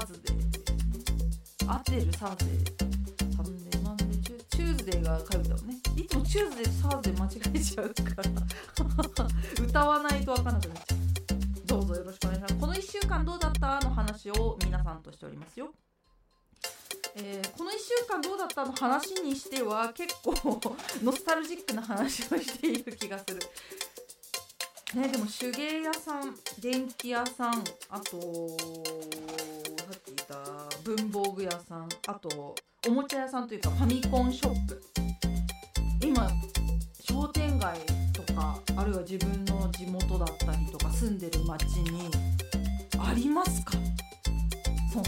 [0.00, 0.36] Thursday。
[0.36, 5.74] ですね合ってる Thursday。Sunday Monday Tu- Tuesday が火曜日だもんね。
[5.96, 9.64] いつも Tuesday と Thursday 間違えちゃうから。
[9.64, 11.66] 歌わないとわかんなくなっちゃう。
[11.66, 12.54] どうぞよろしくお願いします。
[12.56, 13.80] この1週間どうだった？
[13.80, 15.70] の話を皆さんとしておりますよ。
[17.16, 18.66] えーこの1週間どうだった？
[18.66, 20.34] の話にしては結構
[21.02, 23.38] ノスタルジックな話をしている気がする。
[24.94, 28.56] ね、でも手芸屋さん電気屋さんあと
[30.96, 32.54] 文房具屋さんあと
[32.88, 34.82] おもちゃ屋さんというかファミコンショップ。
[36.02, 36.30] 今
[37.00, 37.78] 商店街
[38.14, 42.10] とかあるいは自分の地元だったりとか住んでる町に
[42.98, 43.72] ありますか？
[44.90, 45.04] その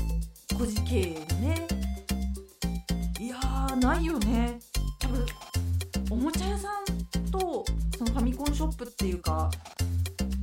[0.58, 1.02] 個人経営
[1.40, 1.66] ね。
[3.18, 4.58] いやーないよね。
[4.98, 5.26] 多分
[6.10, 6.84] おもちゃ屋さん
[7.30, 7.64] と
[7.96, 9.50] そのファミコンショップっていうか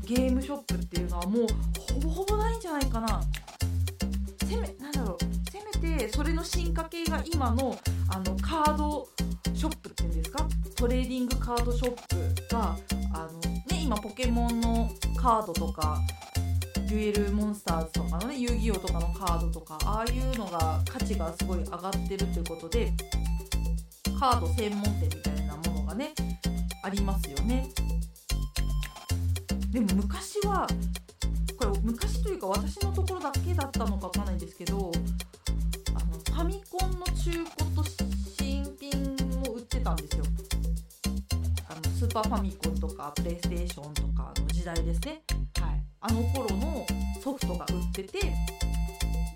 [0.06, 1.46] ゲームショップっていうのはもう
[1.94, 3.22] ほぼほぼないんじゃないかな。
[4.48, 5.25] せめなんだろう。
[5.98, 7.78] てそれの進化系が今の
[8.10, 9.08] あのカード
[9.54, 10.48] ショップっていうんですか？
[10.76, 12.78] トレーディングカードショップが
[13.14, 16.00] あのね今ポケモンのカードとか
[16.76, 22.92] デュエルモンスターズとかのね遊戯王とかのカードとかああいうのが価値がすごい上がってるということで
[24.20, 26.14] カード専門店みたいなものがね
[26.84, 27.68] ありますよね。
[29.72, 30.68] でも昔は
[31.58, 37.84] これ昔というか私のところだけだったのかわかんないんですけどァミコンの中古と
[38.38, 40.26] 新品も売ってたんですよ。
[41.70, 45.22] あのスーパーファミコンとかプレイステーションとかの時代ですね。
[45.62, 45.82] はい。
[46.02, 46.86] あの頃の
[47.24, 48.20] ソフトが売ってて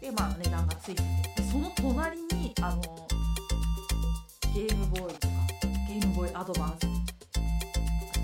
[0.01, 1.29] でまあ値段がついてて。
[1.49, 2.81] その隣にあの
[4.53, 5.33] ゲームボーイとか
[5.87, 6.87] ゲームボーイアドバンス。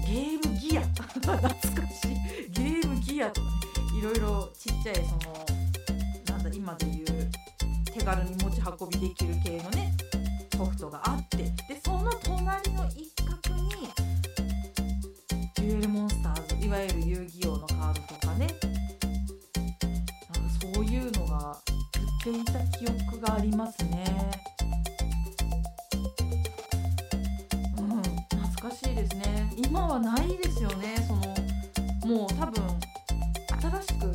[0.06, 0.82] ゲームギア。
[1.16, 1.58] 懐か
[1.90, 2.52] しい。
[2.52, 3.56] ゲームギアとかね。
[3.98, 5.46] いろいろちっちゃいその
[6.28, 7.32] なんだ今でいう
[7.98, 9.94] 手軽に持ち運びできる系のね
[10.58, 13.72] ソフトがあってでその隣の一角に
[15.56, 18.48] デュエルモンスターズいわゆる遊戯王のカードとかね
[20.34, 21.58] なんかそういうのが
[22.28, 24.04] 売っていた記憶がありますね。
[27.78, 29.54] うん、懐かしいですね。
[29.56, 31.16] 今はないですよねそ
[32.10, 32.62] のもう多分
[33.62, 34.15] 新しく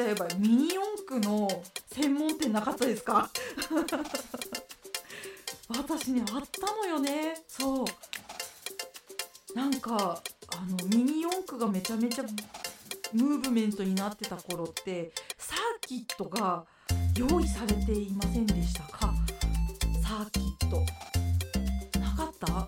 [0.00, 1.46] ちゃえばミニ四駆の
[1.92, 3.28] 専門店なかったですか？
[5.68, 7.34] 私ねあったのよね。
[7.46, 7.86] そう。
[9.54, 10.22] なんか
[10.56, 12.24] あのミニ四駆がめちゃめちゃ
[13.12, 16.64] ムーブメントになってた頃ってサーキットが
[17.16, 19.12] 用意されていませんでしたか？
[20.02, 20.80] サーキット。
[22.00, 22.46] なかった？
[22.52, 22.62] な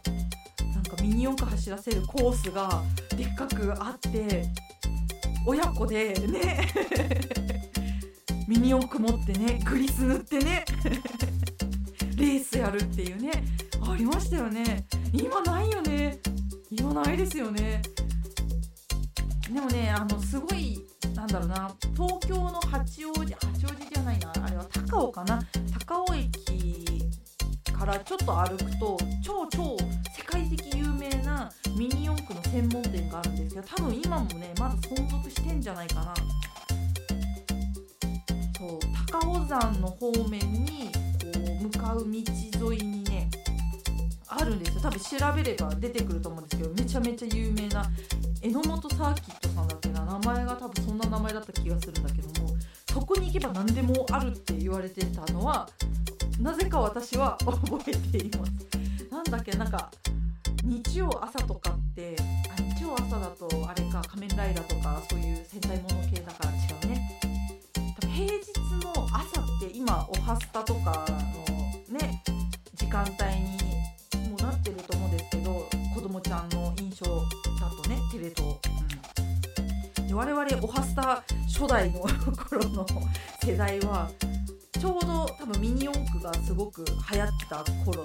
[0.81, 2.83] んかミニ四駆走らせるコースが
[3.17, 4.45] でっかくあって
[5.47, 6.69] 親子でね。
[8.49, 10.65] ミニ四駆持ってねグリス塗ってね。
[12.17, 13.31] レースやるっていうね。
[13.81, 14.87] ありましたよね。
[15.13, 16.19] 今ないよね。
[16.71, 17.83] 今ないですよね。
[19.53, 20.85] でもねあのすごい
[21.15, 21.75] なんだろうな。
[21.95, 24.33] 東京の八王子八王子じゃないな。
[24.43, 25.43] あれは高尾かな。
[25.87, 27.03] 高尾駅
[27.73, 29.77] からちょっと歩くと超超
[31.77, 36.15] ミニ四駆の専門店があるんですけど多分今もねまだ存続してんじゃないかな。
[38.59, 38.79] そう
[39.11, 43.29] 高尾山の方面にこう向かう道沿いにね
[44.29, 44.81] あるんですよ。
[44.83, 47.85] 多分調べれば出てくると思うんですけどめちゃめちゃ有名な
[48.41, 52.49] 榎本サーキットさんだっけな名前が多分そんな名前だった気がするんだけども
[52.93, 55.69] そこに行けば何でもあるって言われてたのは
[56.41, 58.53] なぜか私は覚えています。
[59.11, 59.91] なんだっけなんか
[60.65, 62.17] 日曜朝とかって
[62.57, 66.55] あ日曜朝だとあれか仮面ライダーとかそういう戦隊もの系だから違
[66.85, 67.21] うね。
[68.15, 71.05] 平日の朝って今おはスタとか
[71.91, 72.23] のね
[72.75, 78.59] 時間帯にもなってると思うんですけど子供ちゃんの印象だとねテレ東、
[79.99, 82.87] うん、で我々おはスタ初代の頃の
[83.43, 84.09] 世代は
[84.79, 88.05] ちょうど多分ミニ四駆がすごく流行ってた頃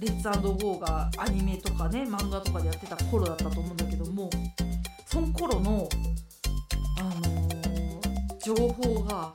[0.00, 0.28] レッツ
[0.64, 4.30] ゴーがアニメとかね漫画とかでやってた頃だったと思うんだけども
[5.06, 5.88] その頃の
[6.98, 7.50] あのー
[8.42, 9.30] 情報が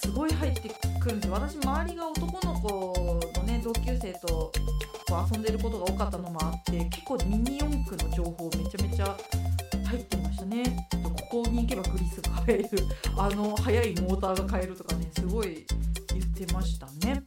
[0.00, 0.70] すごい入って
[1.00, 1.34] くるんですよ。
[1.34, 4.52] 私周りが男の子のね同級生と
[5.08, 9.16] こう遊んでることが多かったのもあって結構ミニ四駆の情報めちゃめちゃ
[9.86, 10.88] 入ってましたね。
[11.02, 12.68] ここに行けばグリスが買える。
[13.18, 15.66] あの速いモーターが買えるとかねすごい
[16.10, 17.22] 言ってましたね、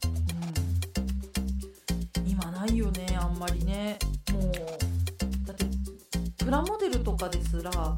[2.68, 3.98] ないよねあんまりね。
[4.32, 4.52] もう
[5.46, 5.64] だって
[6.44, 7.96] プラモデルとかですらあ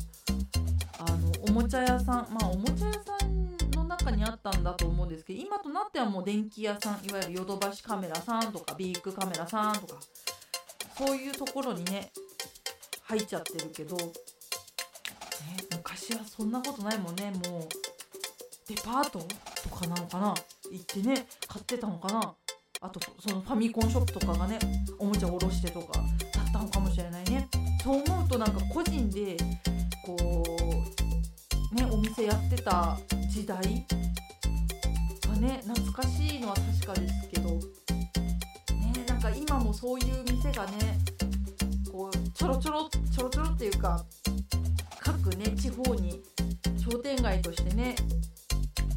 [1.11, 10.01] のおもちゃ屋さんまあおもちゃ屋さんの中にあったんだと思うんですけど今となってはもう電気屋さんいわゆるヨドバシカメラさんとかビッグカメラさんとか
[10.97, 12.13] そういうところにね
[13.03, 14.05] 入っちゃってるけど、ね、
[15.73, 17.33] 昔はそんなことないもんね。
[17.49, 17.69] もう
[18.69, 19.19] デパート
[19.69, 20.35] とかなのかな
[20.71, 22.35] 行ってね買ってたのかな。
[22.83, 24.59] あとそのファミコンショップとかがね
[24.99, 27.47] おもちゃを卸してとかだったのかもしれないね
[27.85, 29.37] そう思うとなんか個人で
[30.03, 30.17] こ
[31.73, 32.97] うねお店やってた
[33.29, 37.61] 時代がね懐かしいのは確かですけどね
[39.07, 40.73] なんか今もそういう店がね
[41.93, 44.03] こうちょろちょろちょろちょろっていうか
[45.01, 46.23] 各ね地方に
[46.79, 47.95] 商店街としてね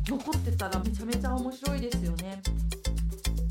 [0.08, 2.42] 残ってたらめちゃめちゃ面白いですよね。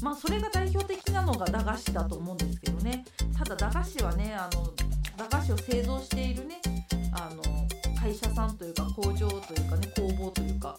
[0.02, 3.04] まあそれが代表的なのが駄菓子だと思うんですけどね。
[3.38, 4.72] ただ駄菓子はねあの
[5.16, 6.60] 駄菓子を製造しているね
[7.12, 7.42] あの
[8.00, 10.78] 会社さんというか工場というかね工房というか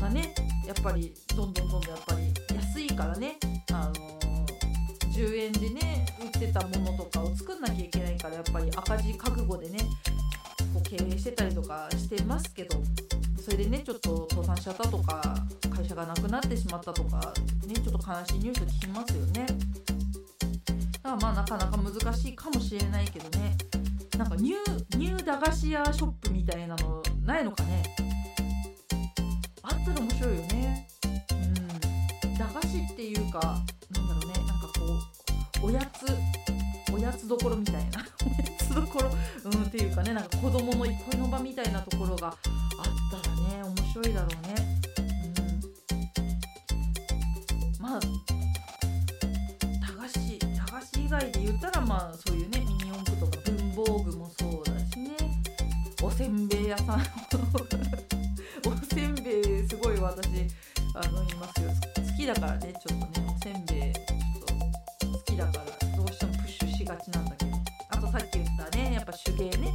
[0.00, 0.34] がね
[0.66, 3.36] やっぱりどんどんどんどんやっぱり安いからね
[3.72, 3.94] あの
[5.12, 9.78] 10円でね売ってたものとかを作んなきゃいけないからやっぱり赤字覚悟でね
[10.74, 12.80] こう経営してたりとかしてますけど
[13.40, 15.29] それでねちょっと倒産しちゃったとか
[16.00, 17.32] がなくなってしまったとか
[17.66, 19.46] ねちょっと悲しいニュース聞きますよね。
[21.02, 23.56] だからまあなかなか難しいかもしれないけどね。
[24.16, 27.82] なんかニューニュー駄菓子屋ショップみたいなのないのかね。
[29.62, 30.88] あったら面白いよね。
[32.24, 32.34] うん。
[32.34, 33.62] 駄菓子っていうか
[33.94, 34.46] なんだろうね。
[34.46, 38.06] なんかこうおやつおやつどころみたいな。
[38.24, 39.10] おやつどころ
[39.44, 40.14] うんっていうかね。
[40.14, 42.34] なんか子供の憩いの場みたいなところがあっ
[43.22, 44.79] たらね面白いだろうね。
[47.90, 48.06] まあ駄
[50.00, 55.16] 菓子駄菓子以外で言ったらまあそういうねミニ四駆とか文房具もそうだしね。
[56.00, 57.00] おせんべい屋さん
[58.64, 60.28] おせんべいすごい私
[60.94, 61.70] あの言いますよ。
[61.96, 65.64] 好きだからねちょっとねおせんべいちょっと好きだから
[65.96, 67.50] どうしてもプッシュしがちなんだけど。
[67.88, 69.72] あとさっき言ったねやっぱ手芸ね。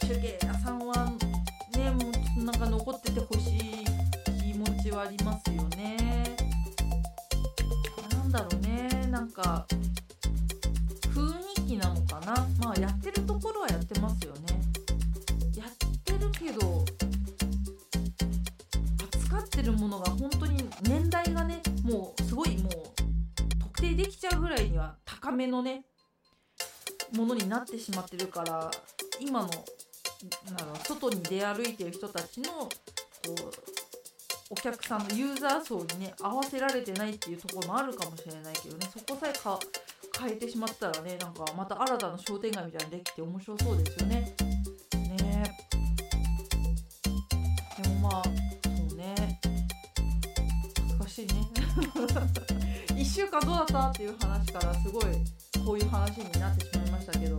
[0.00, 1.12] 手芸屋さんは
[1.76, 3.84] ねもうなんか残っててほしい
[4.42, 6.05] 気持ちはありますよね。
[8.26, 9.06] なんだろうね。
[9.08, 9.66] なんか
[11.14, 12.34] 雰囲気なのかな。
[12.60, 14.60] まあやってるところはやってますよね。
[15.56, 15.68] やっ
[16.04, 16.84] てるけど
[19.14, 22.72] 扱ってるものが本当に年代がねもうすごいもう
[23.60, 25.84] 特定できちゃうぐらいには高めのね
[27.14, 28.70] ものになってしまってるから
[29.20, 29.50] 今の
[30.46, 32.68] なんだ外に出歩いてる人たちのこ
[33.28, 33.75] う
[34.48, 39.58] お客さんのユーザー層にね合わせられてないっていうところもあるかもしれないけどねそこさえか
[40.18, 44.34] 変えてしまったらねなんかまた新たな商店街みたいにできて面白そうですよね。
[44.94, 45.56] ね。
[47.82, 49.40] でもまあそうね。
[50.74, 51.34] 懐かしいね。
[52.96, 55.04] 1週間どうだったっていう話からすごい
[55.66, 57.38] こういう話になってしまいましたけど。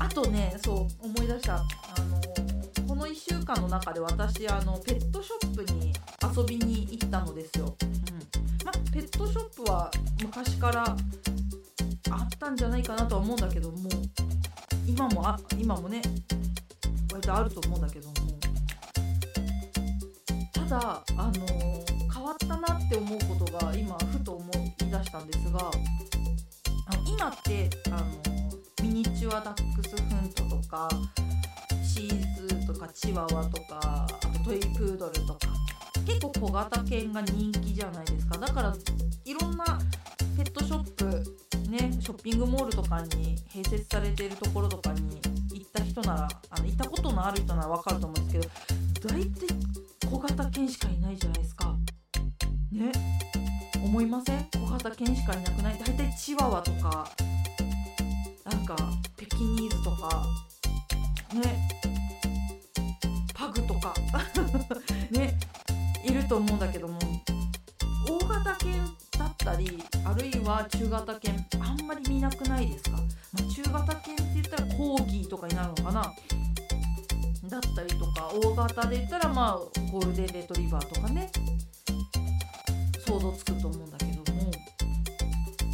[0.00, 1.56] あとねそう思い出した。
[1.56, 1.64] あ
[2.00, 2.23] の
[3.04, 5.92] の1週間の中で私あのペットショップに
[6.34, 7.76] 遊びに行ったのですよ。
[7.82, 9.90] うんまあ、ペットショップは
[10.22, 13.90] 昔からあったんじゃないかなとは思うんだけども
[14.86, 16.00] 今もあ今もね
[17.12, 18.14] 割とあると思うんだけども
[20.54, 21.46] ただあの
[22.10, 25.58] 変わったなって思うことが今ふと思い出したんですが
[26.86, 28.06] あの今ってあの
[28.82, 30.88] ミニチュアダックスフントとか
[31.94, 34.06] シーズとかチワワとかあ
[34.38, 35.38] とトイプードルとか。
[36.06, 38.36] 結構小型犬が人気じゃないですか。
[38.36, 38.74] だから
[39.24, 39.64] いろんな
[40.36, 41.06] ペットショップ
[41.70, 45.18] ねショッピングモールとかに併設されているところとかに
[45.52, 48.50] 行った人ならあの行ったことのある人なら分かると思うんです
[48.98, 49.46] けど大体
[50.10, 51.74] 小型犬しかいないじゃないですか。
[52.72, 52.92] ね？
[53.82, 54.46] 思いません？
[54.52, 55.78] 小型犬しかいなくない？
[55.78, 57.08] 大体チワワとか
[58.44, 58.76] なんか
[59.16, 60.26] ペキニーズとか。
[61.32, 61.73] ね？
[70.44, 72.98] は中型犬あんまり見なくないですか、ま
[73.40, 76.02] あ、中型犬って言ったらコーギーとかになるのかな？
[77.48, 79.58] だったりとか大型で言ったらまあ
[79.90, 81.30] ゴールデンレトリバーとかね。
[83.06, 84.50] 想像つくと思うんだけども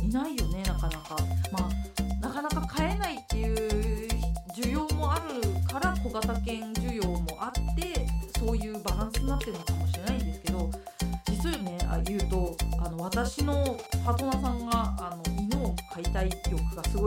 [0.03, 1.17] いないよねなかなか。
[1.53, 1.71] まあ
[2.21, 4.09] なかなか飼えないっていう
[4.57, 5.41] 需要もある
[5.73, 6.70] から小型犬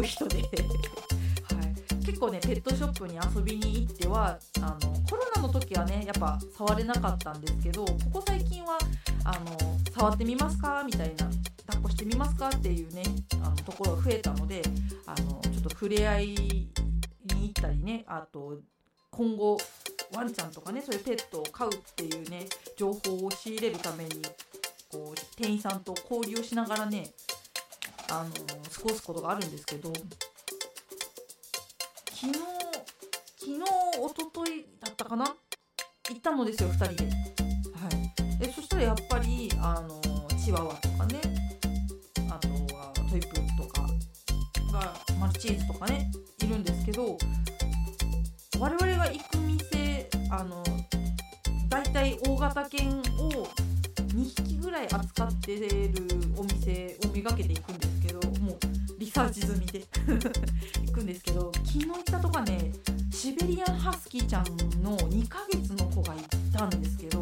[0.08, 8.78] 人で、 はい、結構ねペットショップに遊びに行ってはあのコロナの時はねやっぱ触れなかったんですけどここ最近は
[9.24, 9.58] あの
[9.92, 10.84] 触ってみますか？
[10.86, 11.30] みたいな
[11.68, 12.50] 抱っこしてみますか？
[12.50, 13.04] っていうね
[13.44, 14.62] あのところが増えたので
[15.06, 16.70] あのちょっと触れ合いに
[17.26, 18.60] 行ったりねあと
[19.12, 19.58] 今後
[20.14, 22.48] ワンちゃんとかねそういうペットを飼うっていうね
[22.78, 24.22] 情報を仕入れるために
[24.90, 27.14] こう店員さんと交流をしながらね
[28.14, 29.92] あの過ごすことがあるんですけど
[32.14, 32.34] 昨日
[33.40, 33.64] 昨日一
[34.18, 35.26] 昨日だったかな？
[35.26, 37.06] 行ったのですよ2人で。
[37.06, 37.10] は
[38.36, 40.00] い、でそしたらやっぱりあの
[40.38, 41.22] チワワとかね
[42.30, 43.82] あとはトイプーとか
[44.72, 46.12] がマルチーズとかね
[46.44, 47.18] いるんですけど
[48.60, 50.64] 我々が行く店あの
[51.68, 53.48] だいたい大型犬を
[54.14, 54.43] 2匹ぐ
[54.74, 55.92] らい扱ってる
[56.36, 58.58] お店をめがけていくんですけどもう
[59.00, 59.84] リサーチ済みで。
[60.86, 62.72] 行くんですけど昨日行ったとかね
[63.12, 64.44] シベリアンハスキーちゃん
[64.84, 66.18] の2ヶ月の子がい
[66.52, 67.20] たんですけど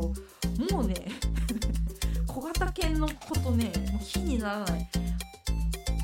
[0.71, 0.95] もうね
[2.27, 4.89] 小型犬の子とねもう比にならない。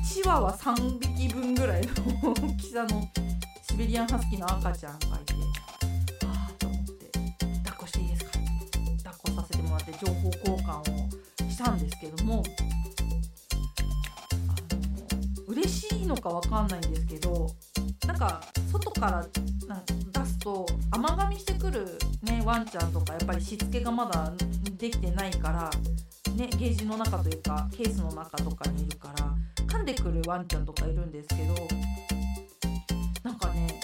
[0.06, 1.82] チワワ3匹分ぐらい
[2.22, 3.08] の大きさの
[3.68, 5.34] シベリアンハスキーの赤ちゃんがいて
[6.26, 7.10] ああと思って
[7.64, 8.30] 抱っこしていいですか？
[8.30, 8.32] っ
[8.70, 10.97] て抱っこさせてもらって情報交換を。
[11.58, 12.44] したんですけども
[15.48, 17.48] 嬉しいのかわかんないんですけど
[18.06, 18.40] なんか
[18.70, 19.26] 外から
[20.12, 24.32] 出すと甘噛みしてくる、ね、ワンちゃんとかやっぱりしつけがまだ
[24.76, 25.70] できてないから、
[26.36, 29.34] ね、ゲージの中というかケースの中とかにいるから
[29.66, 31.54] 噛んでくるワンちゃんとかいるんですけど
[33.24, 33.80] なんかね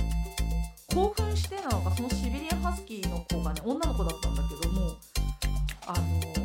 [0.94, 4.92] 興奮してなのかそのシベリアンハスキーの子がね女の子だったんだけども
[5.86, 6.43] あの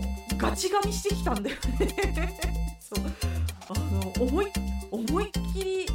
[0.60, 2.38] ガチ噛みしてきたんだよね。
[2.82, 3.06] そう
[3.70, 4.48] あの思い
[4.92, 5.86] 思いっきり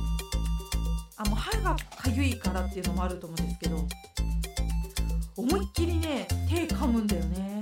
[1.18, 3.86] あもう歯がかゆいからっていうのもあると思うんですけど
[5.36, 7.60] 思いっきりね手噛むんだよね。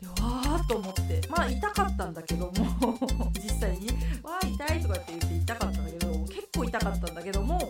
[0.00, 2.98] でわーと思ってまあ痛かったんだけども
[3.34, 3.86] 実際に
[4.24, 7.60] 「わー痛い」とかって言って痛かったんだけど結構痛かったんだけども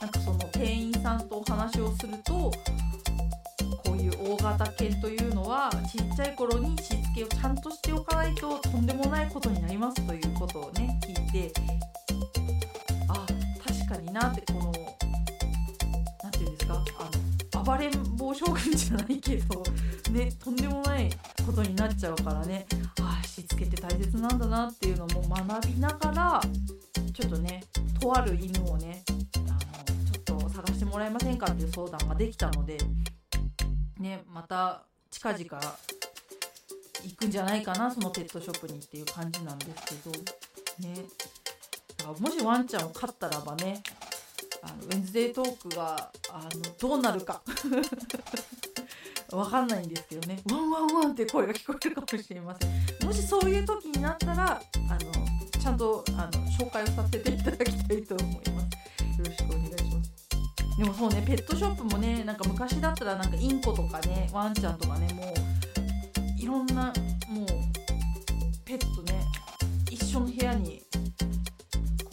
[0.00, 2.52] なんかその店員さんとお話をすると
[4.34, 11.52] 大型犬というのはちっちゃい頃にしつけをちゃんとしておかないととんでもないことになりますということをね聞いて
[13.08, 13.14] あ
[13.64, 14.72] 確かになってこの
[16.22, 19.62] 何て言うんですかあの暴れん坊将軍じゃないけど
[20.10, 21.10] ねとんでもない
[21.46, 22.66] ことになっちゃうからね
[23.00, 26.40] あしつけって大切なんだなっていうのも学びながら
[27.12, 27.62] ちょっとね
[28.00, 29.04] とある犬をね
[29.36, 29.58] あの
[30.10, 32.78] ちょっと探してもらえませんかっていう相談ができたので
[34.04, 35.40] ねまた近々
[37.04, 40.10] 行くんじゃないかなそのペットショップにっていう感じなんですけど
[40.88, 40.94] ね。
[41.98, 43.82] だからもしワンちゃんを飼ったらばね
[44.62, 47.42] あのウェンズデートークがあのどうなるか。
[49.32, 50.40] わかんないんですけどね。
[50.50, 53.06] ワンワンワンって声が聞こえるかもしれません。
[53.06, 59.18] もしそういう時になったらあのちゃんとあの紹介をさせていただきたいと思います。
[59.18, 59.73] よろしくお願いします。
[60.76, 66.92] でもそうねペットショップもねなんか昔だったらなんかインコとかねワンちゃんとかねもういろんな
[67.28, 67.46] もう
[68.64, 69.24] ペットね
[69.90, 70.82] 一緒の部屋に
[72.04, 72.10] こ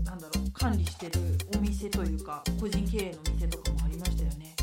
[0.00, 1.20] うなんだろう管理してる
[1.56, 4.56] お店というか個人経営の店とかもありましたよね。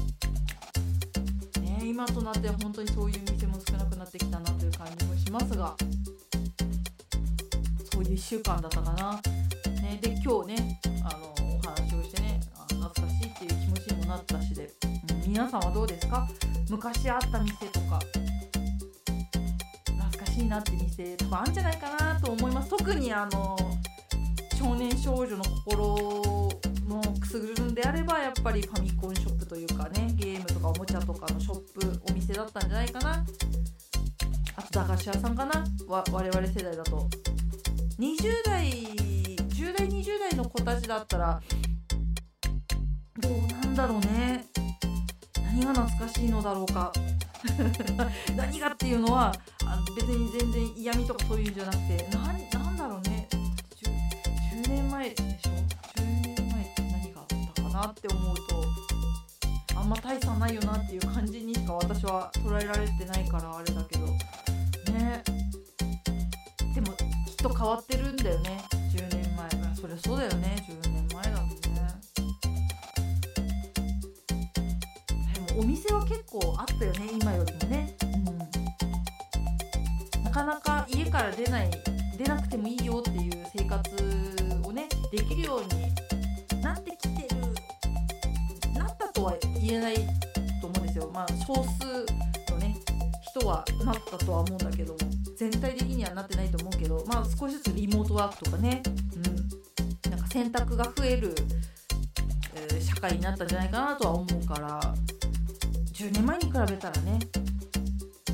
[1.61, 5.75] ね今となっては本当にそういう店も少なくなってきたなという感じもしますが
[7.93, 9.21] そういう1週間だったかな。
[9.81, 10.81] ね、で今日ね
[14.29, 15.31] ちにもなったしで、うん。
[15.31, 16.27] 皆さんはどうですか？
[16.69, 17.99] 昔あった店とか。
[19.85, 21.17] 懐かしいなって店。
[21.17, 22.69] 多分あるんじゃないかなと思います。
[22.69, 23.57] 特にあの
[24.57, 26.49] 少年少女の心
[26.87, 33.25] のくすぐるんであればやっぱりファミコンショップというかねゲームとかおもちゃとかのショップお店だったんじゃないかな。
[34.55, 35.63] あと駄菓子屋さんかな。
[35.87, 37.07] わ我々世代だと。
[37.99, 41.41] 20代10代20代の子たちだったら
[43.19, 44.45] どうなんだろうね。
[45.35, 46.91] 何が懐かしいのだろうか。
[48.35, 49.33] 何がっていうのは
[49.65, 53.27] あの別に全然嫌味とかそういうんじゃなくてなんなんだろうね。
[54.51, 55.49] 10, 10年前でしょ
[56.01, 58.63] ？10年前って何があったかなって思うと
[59.75, 64.05] あんま大差ないよなっていう感じにしか私は捉えられてないからあれだけど。
[64.93, 65.23] ね。
[66.73, 68.63] でもきっと変わってるんだよね。
[68.93, 69.49] 10年前。
[69.75, 70.65] そりゃそうだよね。
[70.67, 70.78] 10
[75.79, 77.95] 店は結構あったよね今よりもね。
[78.03, 78.07] う
[80.19, 80.23] ん。
[80.23, 81.71] なかなか家から出ない
[82.17, 83.79] 出なくてもいいよっていう生活
[84.65, 89.95] をねできるようになってきてるなったとは言えない
[90.59, 91.09] と思うんですよ。
[91.13, 92.05] まあ少数
[92.51, 92.75] のね
[93.21, 94.99] 人はなったとは思うんだけども
[95.37, 98.83] 全体的にはなってないと思うけどまあ少しずつリモートワークとかね、
[99.15, 101.33] うん、なんか選択が増える、
[102.73, 104.93] え社会になったんじゃないかなとは思うから。
[105.99, 107.19] 10年前に比べたらね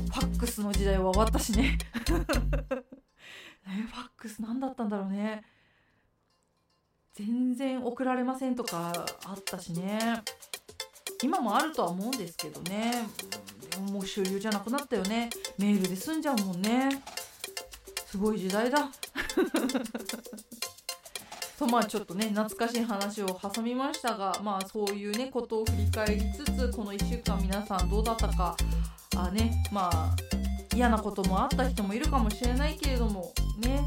[0.06, 1.76] ファックスの時代は終わったしね。
[3.66, 5.44] えファックス何だったんだろうね。
[7.14, 8.92] 全然送られませんとか
[9.24, 10.22] あったしね。
[11.24, 13.08] 今もあるとは思うんですけどね。
[13.72, 15.28] でももう主流じゃなくなったよね。
[15.58, 17.02] メールで済んじゃうもんね。
[18.06, 18.92] すごい時代だ。
[21.58, 28.56] とまあちょっとね懐かしい話を挟みましたがまあそういうねことを振り返りつつこの1週間皆さんどうだったか
[29.16, 30.16] あねまあ
[30.74, 33.86] 嫌なこともあった人もいるかもしれないけれどもね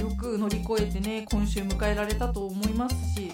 [0.00, 3.32] うんよく乗り越えてね今週迎えられたと思いますし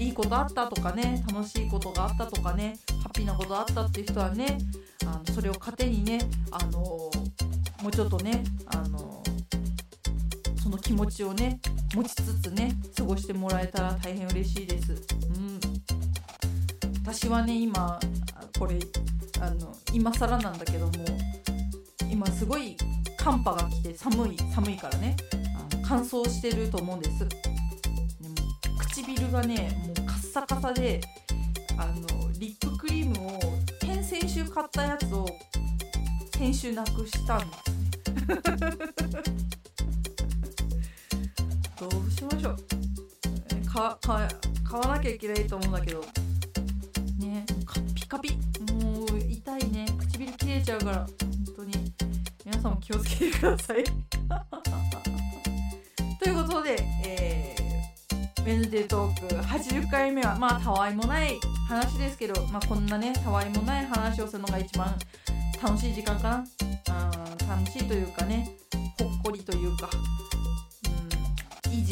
[0.00, 4.58] いいことあったとかね楽しいことがあったとかねハッピーなことあったっていう人はね
[5.02, 7.10] あのそれを糧にねあのも
[7.88, 9.22] うちょっとねあの
[10.88, 11.60] 気持ちをね
[11.94, 14.92] 持ちつつね過ごしてもらえたら大変嬉しいです。
[14.92, 15.60] うん、
[17.04, 18.00] 私はね今
[18.58, 18.78] これ
[19.38, 20.92] あの今更なんだけども
[22.10, 22.74] 今すごい
[23.18, 25.14] 寒波が来て寒い寒いからね
[25.70, 27.18] あの乾燥してると思うんです。
[27.18, 28.34] でも
[28.78, 31.02] 唇がねもうカッサカサで
[31.76, 33.40] あのリップクリームを
[33.82, 35.26] 先々週買ったやつを
[36.32, 39.44] 先週なくしたんですね。
[41.80, 42.56] どうしましょう。
[43.72, 44.28] かか
[44.68, 46.00] 買わなきゃいけないと思うんだけど。
[47.20, 47.46] ね。
[47.64, 48.36] カピカピ。
[48.72, 49.86] もう痛いね。
[50.00, 50.96] 唇切れちゃうから。
[50.96, 51.06] 本
[51.56, 51.72] 当に。
[52.44, 53.84] 皆さんも気をつけてください。
[56.18, 57.58] ということで、えー
[58.48, 64.98] ウウェンズデートーク80回目はまあたわいもない話ですけど、まあ、こんなねたわいもない話をするのが一番
[65.62, 66.36] 楽しい時間かな。
[66.38, 66.46] うん
[67.46, 68.56] 楽しいというかね。
[68.98, 69.90] ほっこりというか。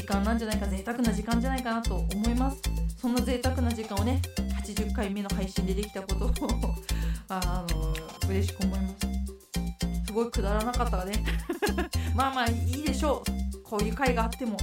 [0.06, 2.62] 間なんじゃないか贅沢な時間じゃないかなと思います。
[2.98, 4.22] そんな贅沢な時間をね
[4.62, 6.30] 80回目の配信でできたことを
[7.28, 7.94] あの
[8.28, 10.06] 嬉しく思います。
[10.06, 11.24] すごいくだらなかったがね。
[12.14, 13.62] まあまあいいでしょう。
[13.62, 14.56] こういう回があっても。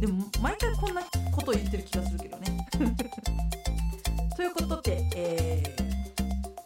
[0.00, 2.66] でも毎回こんなこと言ってる気がするけどね。
[4.36, 5.62] ということで、え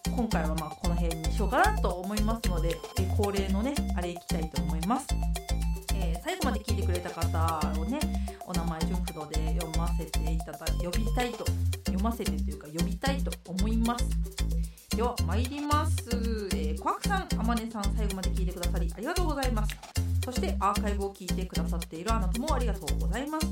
[0.05, 5.07] ー、今回はまあこの辺にしようかなと思いますので、えー、恒例のねあれいきたいと思います、
[6.03, 7.99] えー、最後まで聞いてくれた方をね
[8.47, 11.45] お名前順不動で読ませていただき呼びたいと
[11.87, 14.07] 読ませてというか呼びたいと思います
[14.97, 16.09] では参ります、
[16.55, 23.47] えー、小悪さん、あまねさん最後まで聞いてくださりありがとうございますそしてアーカイブを聞いてくださっているあなたもありがとうございます。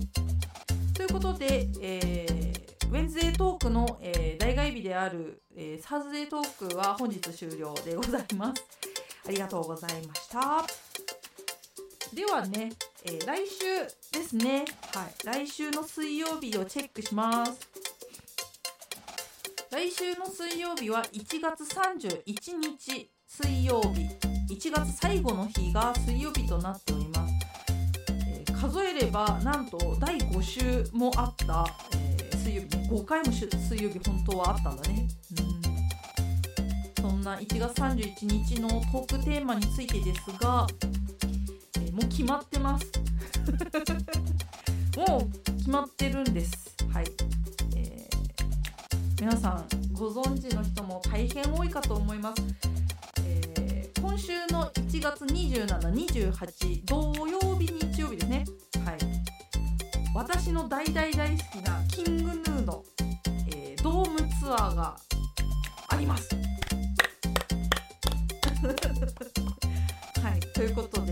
[0.95, 8.65] ということで、えー、ウェンズデートークの、えー、代替日である、えー、サーズデートークは本日終了でございます。
[9.27, 11.20] ありがとうございました。
[12.15, 12.73] ではね、
[13.05, 13.65] えー、来週
[14.13, 17.69] ですね、はい、来週の水曜日をチェックします。
[19.71, 22.23] 来週の水曜日は1月31
[22.57, 24.09] 日水曜日。
[24.53, 27.35] 1月最後の日が水曜日となっております、
[28.29, 33.47] えー、数えればなんと第5週もあった、えー、水曜日に5回も水
[33.81, 35.07] 曜日本当はあったんだね。
[36.99, 37.03] うん。
[37.03, 41.00] そんな1月31日のトークテーマについてですが、えー、
[42.01, 42.87] もう決まってます。
[44.97, 46.75] もう決まってるんです。
[46.91, 47.05] はい、
[47.77, 52.43] えー、皆さんご存知の人も大変多いかと思います。
[54.01, 58.45] 今週の1月2728土曜日日曜日ですね。
[58.83, 58.99] はい。
[60.15, 62.83] 私の大大大好きなキングヌーの、
[63.53, 64.97] えー、ドームツアーが
[65.89, 66.31] あります。
[70.23, 70.41] はい。
[70.55, 71.10] ということで、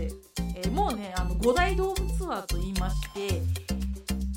[1.39, 3.41] 5大ドームツアーと言いまして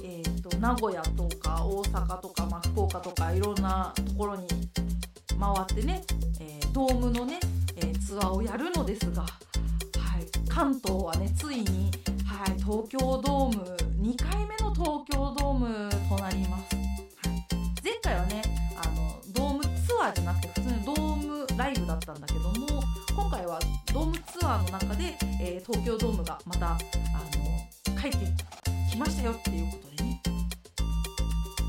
[0.04, 4.46] えーと、名古屋とか大阪とか、まあ、福岡とかいろんなところに
[5.38, 6.02] 回ってね、
[6.40, 7.40] えー、ドームのね
[7.76, 9.28] えツアーをやるのですが、は
[10.18, 11.90] い、関東はねついに、
[12.24, 17.46] はい、東京ドーム2回目の東京ドームとなります、はい、
[17.82, 18.42] 前回はね
[20.32, 22.82] なくて普通にドームライブだったんだけども
[23.14, 23.58] 今回は
[23.92, 28.18] ドームツアーの中で、えー、東京ドームがまたあの帰って
[28.90, 30.22] きましたよっていうことでね。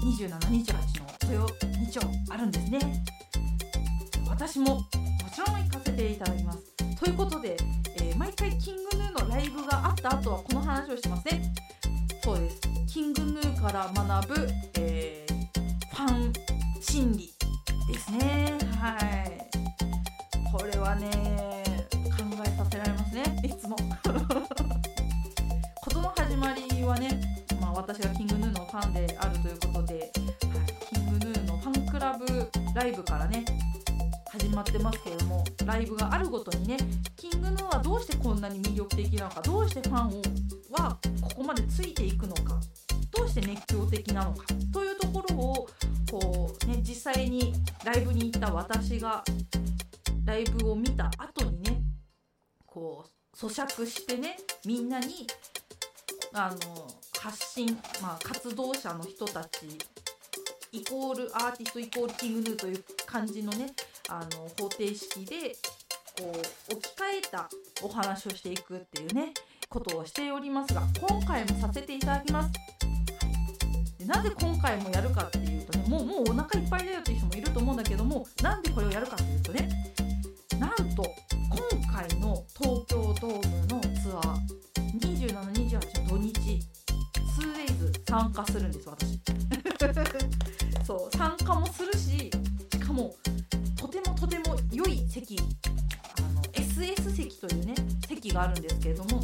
[0.04, 1.48] 2728の土曜
[1.80, 2.80] 日曜あるんですね。
[4.28, 4.86] 私も
[5.34, 6.60] ちろん行かせていただきます。
[7.00, 7.58] ということで、
[7.98, 11.54] えー、毎回キングヌーのライブがあった後はこの話をしますね
[12.24, 12.62] そうです。
[12.88, 16.34] キングヌーから学ぶ、えー、ファン
[16.82, 17.33] 心理。
[18.94, 20.52] はい。
[20.52, 21.10] これはね
[22.16, 23.24] 考えさせられますね。
[23.44, 23.76] いつも。
[25.82, 27.20] 事の始まりはね、
[27.60, 30.12] まあ、私がキングヌーのファンであるということで、はい、
[30.94, 33.44] キングヌーのファンクラブライブからね
[34.32, 36.78] 始まってますけれどもライブがあるごとにね
[37.16, 40.22] キングヌーはどうしてこんなに魅力的なのかどうしてファンを
[40.72, 42.60] はここまでついていくのか
[43.12, 44.93] どうして熱狂的なのかという
[47.84, 49.24] ライブに行った私が
[50.26, 51.82] ライブを見た後にね
[52.66, 55.28] こう咀嚼してねみんなに
[56.34, 56.88] あの
[57.20, 59.68] 発信、まあ、活動者の人たち
[60.72, 63.74] イコールアーティストイコールキングヌーという感じのね
[64.10, 65.56] あの方程式で
[66.18, 66.32] こ
[66.70, 67.50] う置き換えた
[67.84, 69.34] お話をしていくっていうね
[69.70, 72.54] ことをしておりますが今回もさせていただきます。
[74.00, 79.70] でなぜ今回もやるかっていうとねもうもうお腹いっぱいだよっていう人もいると思うんだけどもなんでこれをやるかっていうとね
[80.60, 81.04] なんと
[81.50, 84.40] 今回の東京ドームのツアー
[85.00, 86.60] 2728土日
[87.40, 89.20] 2days 参加するんです私。
[90.86, 92.30] そう参加もするし
[92.74, 93.14] しかも
[93.78, 97.76] とてもとても良い席あの SS 席というね
[98.08, 99.22] 席があるんですけれども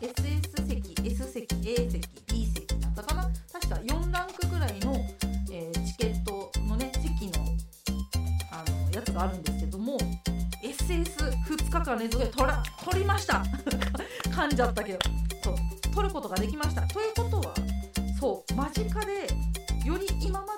[0.00, 3.30] SS 席 S 席 A 席 B 席だったかな？
[3.52, 4.46] 確か4ランク
[9.08, 9.98] つがあるんですけども
[10.62, 13.42] SS2 日間連続で取ら取りました。
[14.30, 14.98] 噛んじゃったけど。
[15.42, 15.56] そう。
[15.94, 16.82] 取ることができました。
[16.82, 17.54] ということは
[18.20, 19.28] そう間近で
[19.84, 20.56] より今ま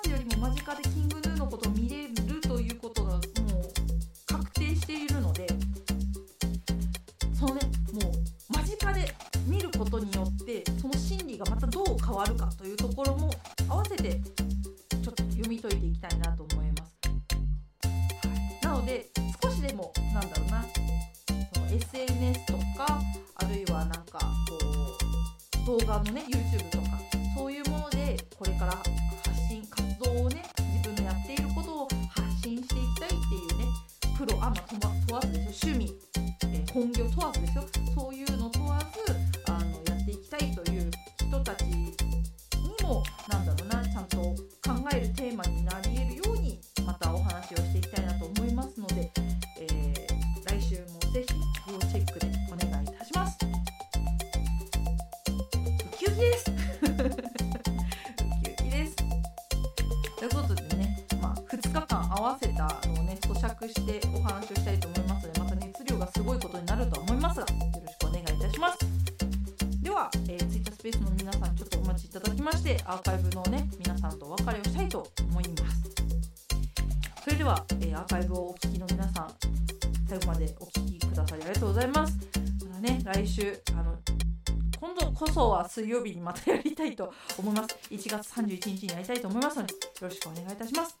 [85.71, 87.77] 水曜日にまたやりたいと思います。
[87.89, 89.57] 1月31日にやりたいと思います。
[89.57, 90.97] のでよろしくお願いいたします。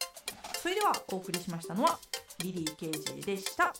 [0.61, 1.99] それではお送りしましたのは
[2.39, 3.73] リリー・ケージでした。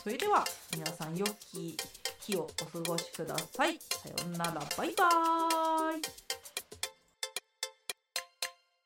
[0.00, 1.76] それでは皆さん良き
[2.20, 3.76] 日をお過ごしください。
[3.80, 4.52] さようなら。
[4.76, 6.47] バイバーイ。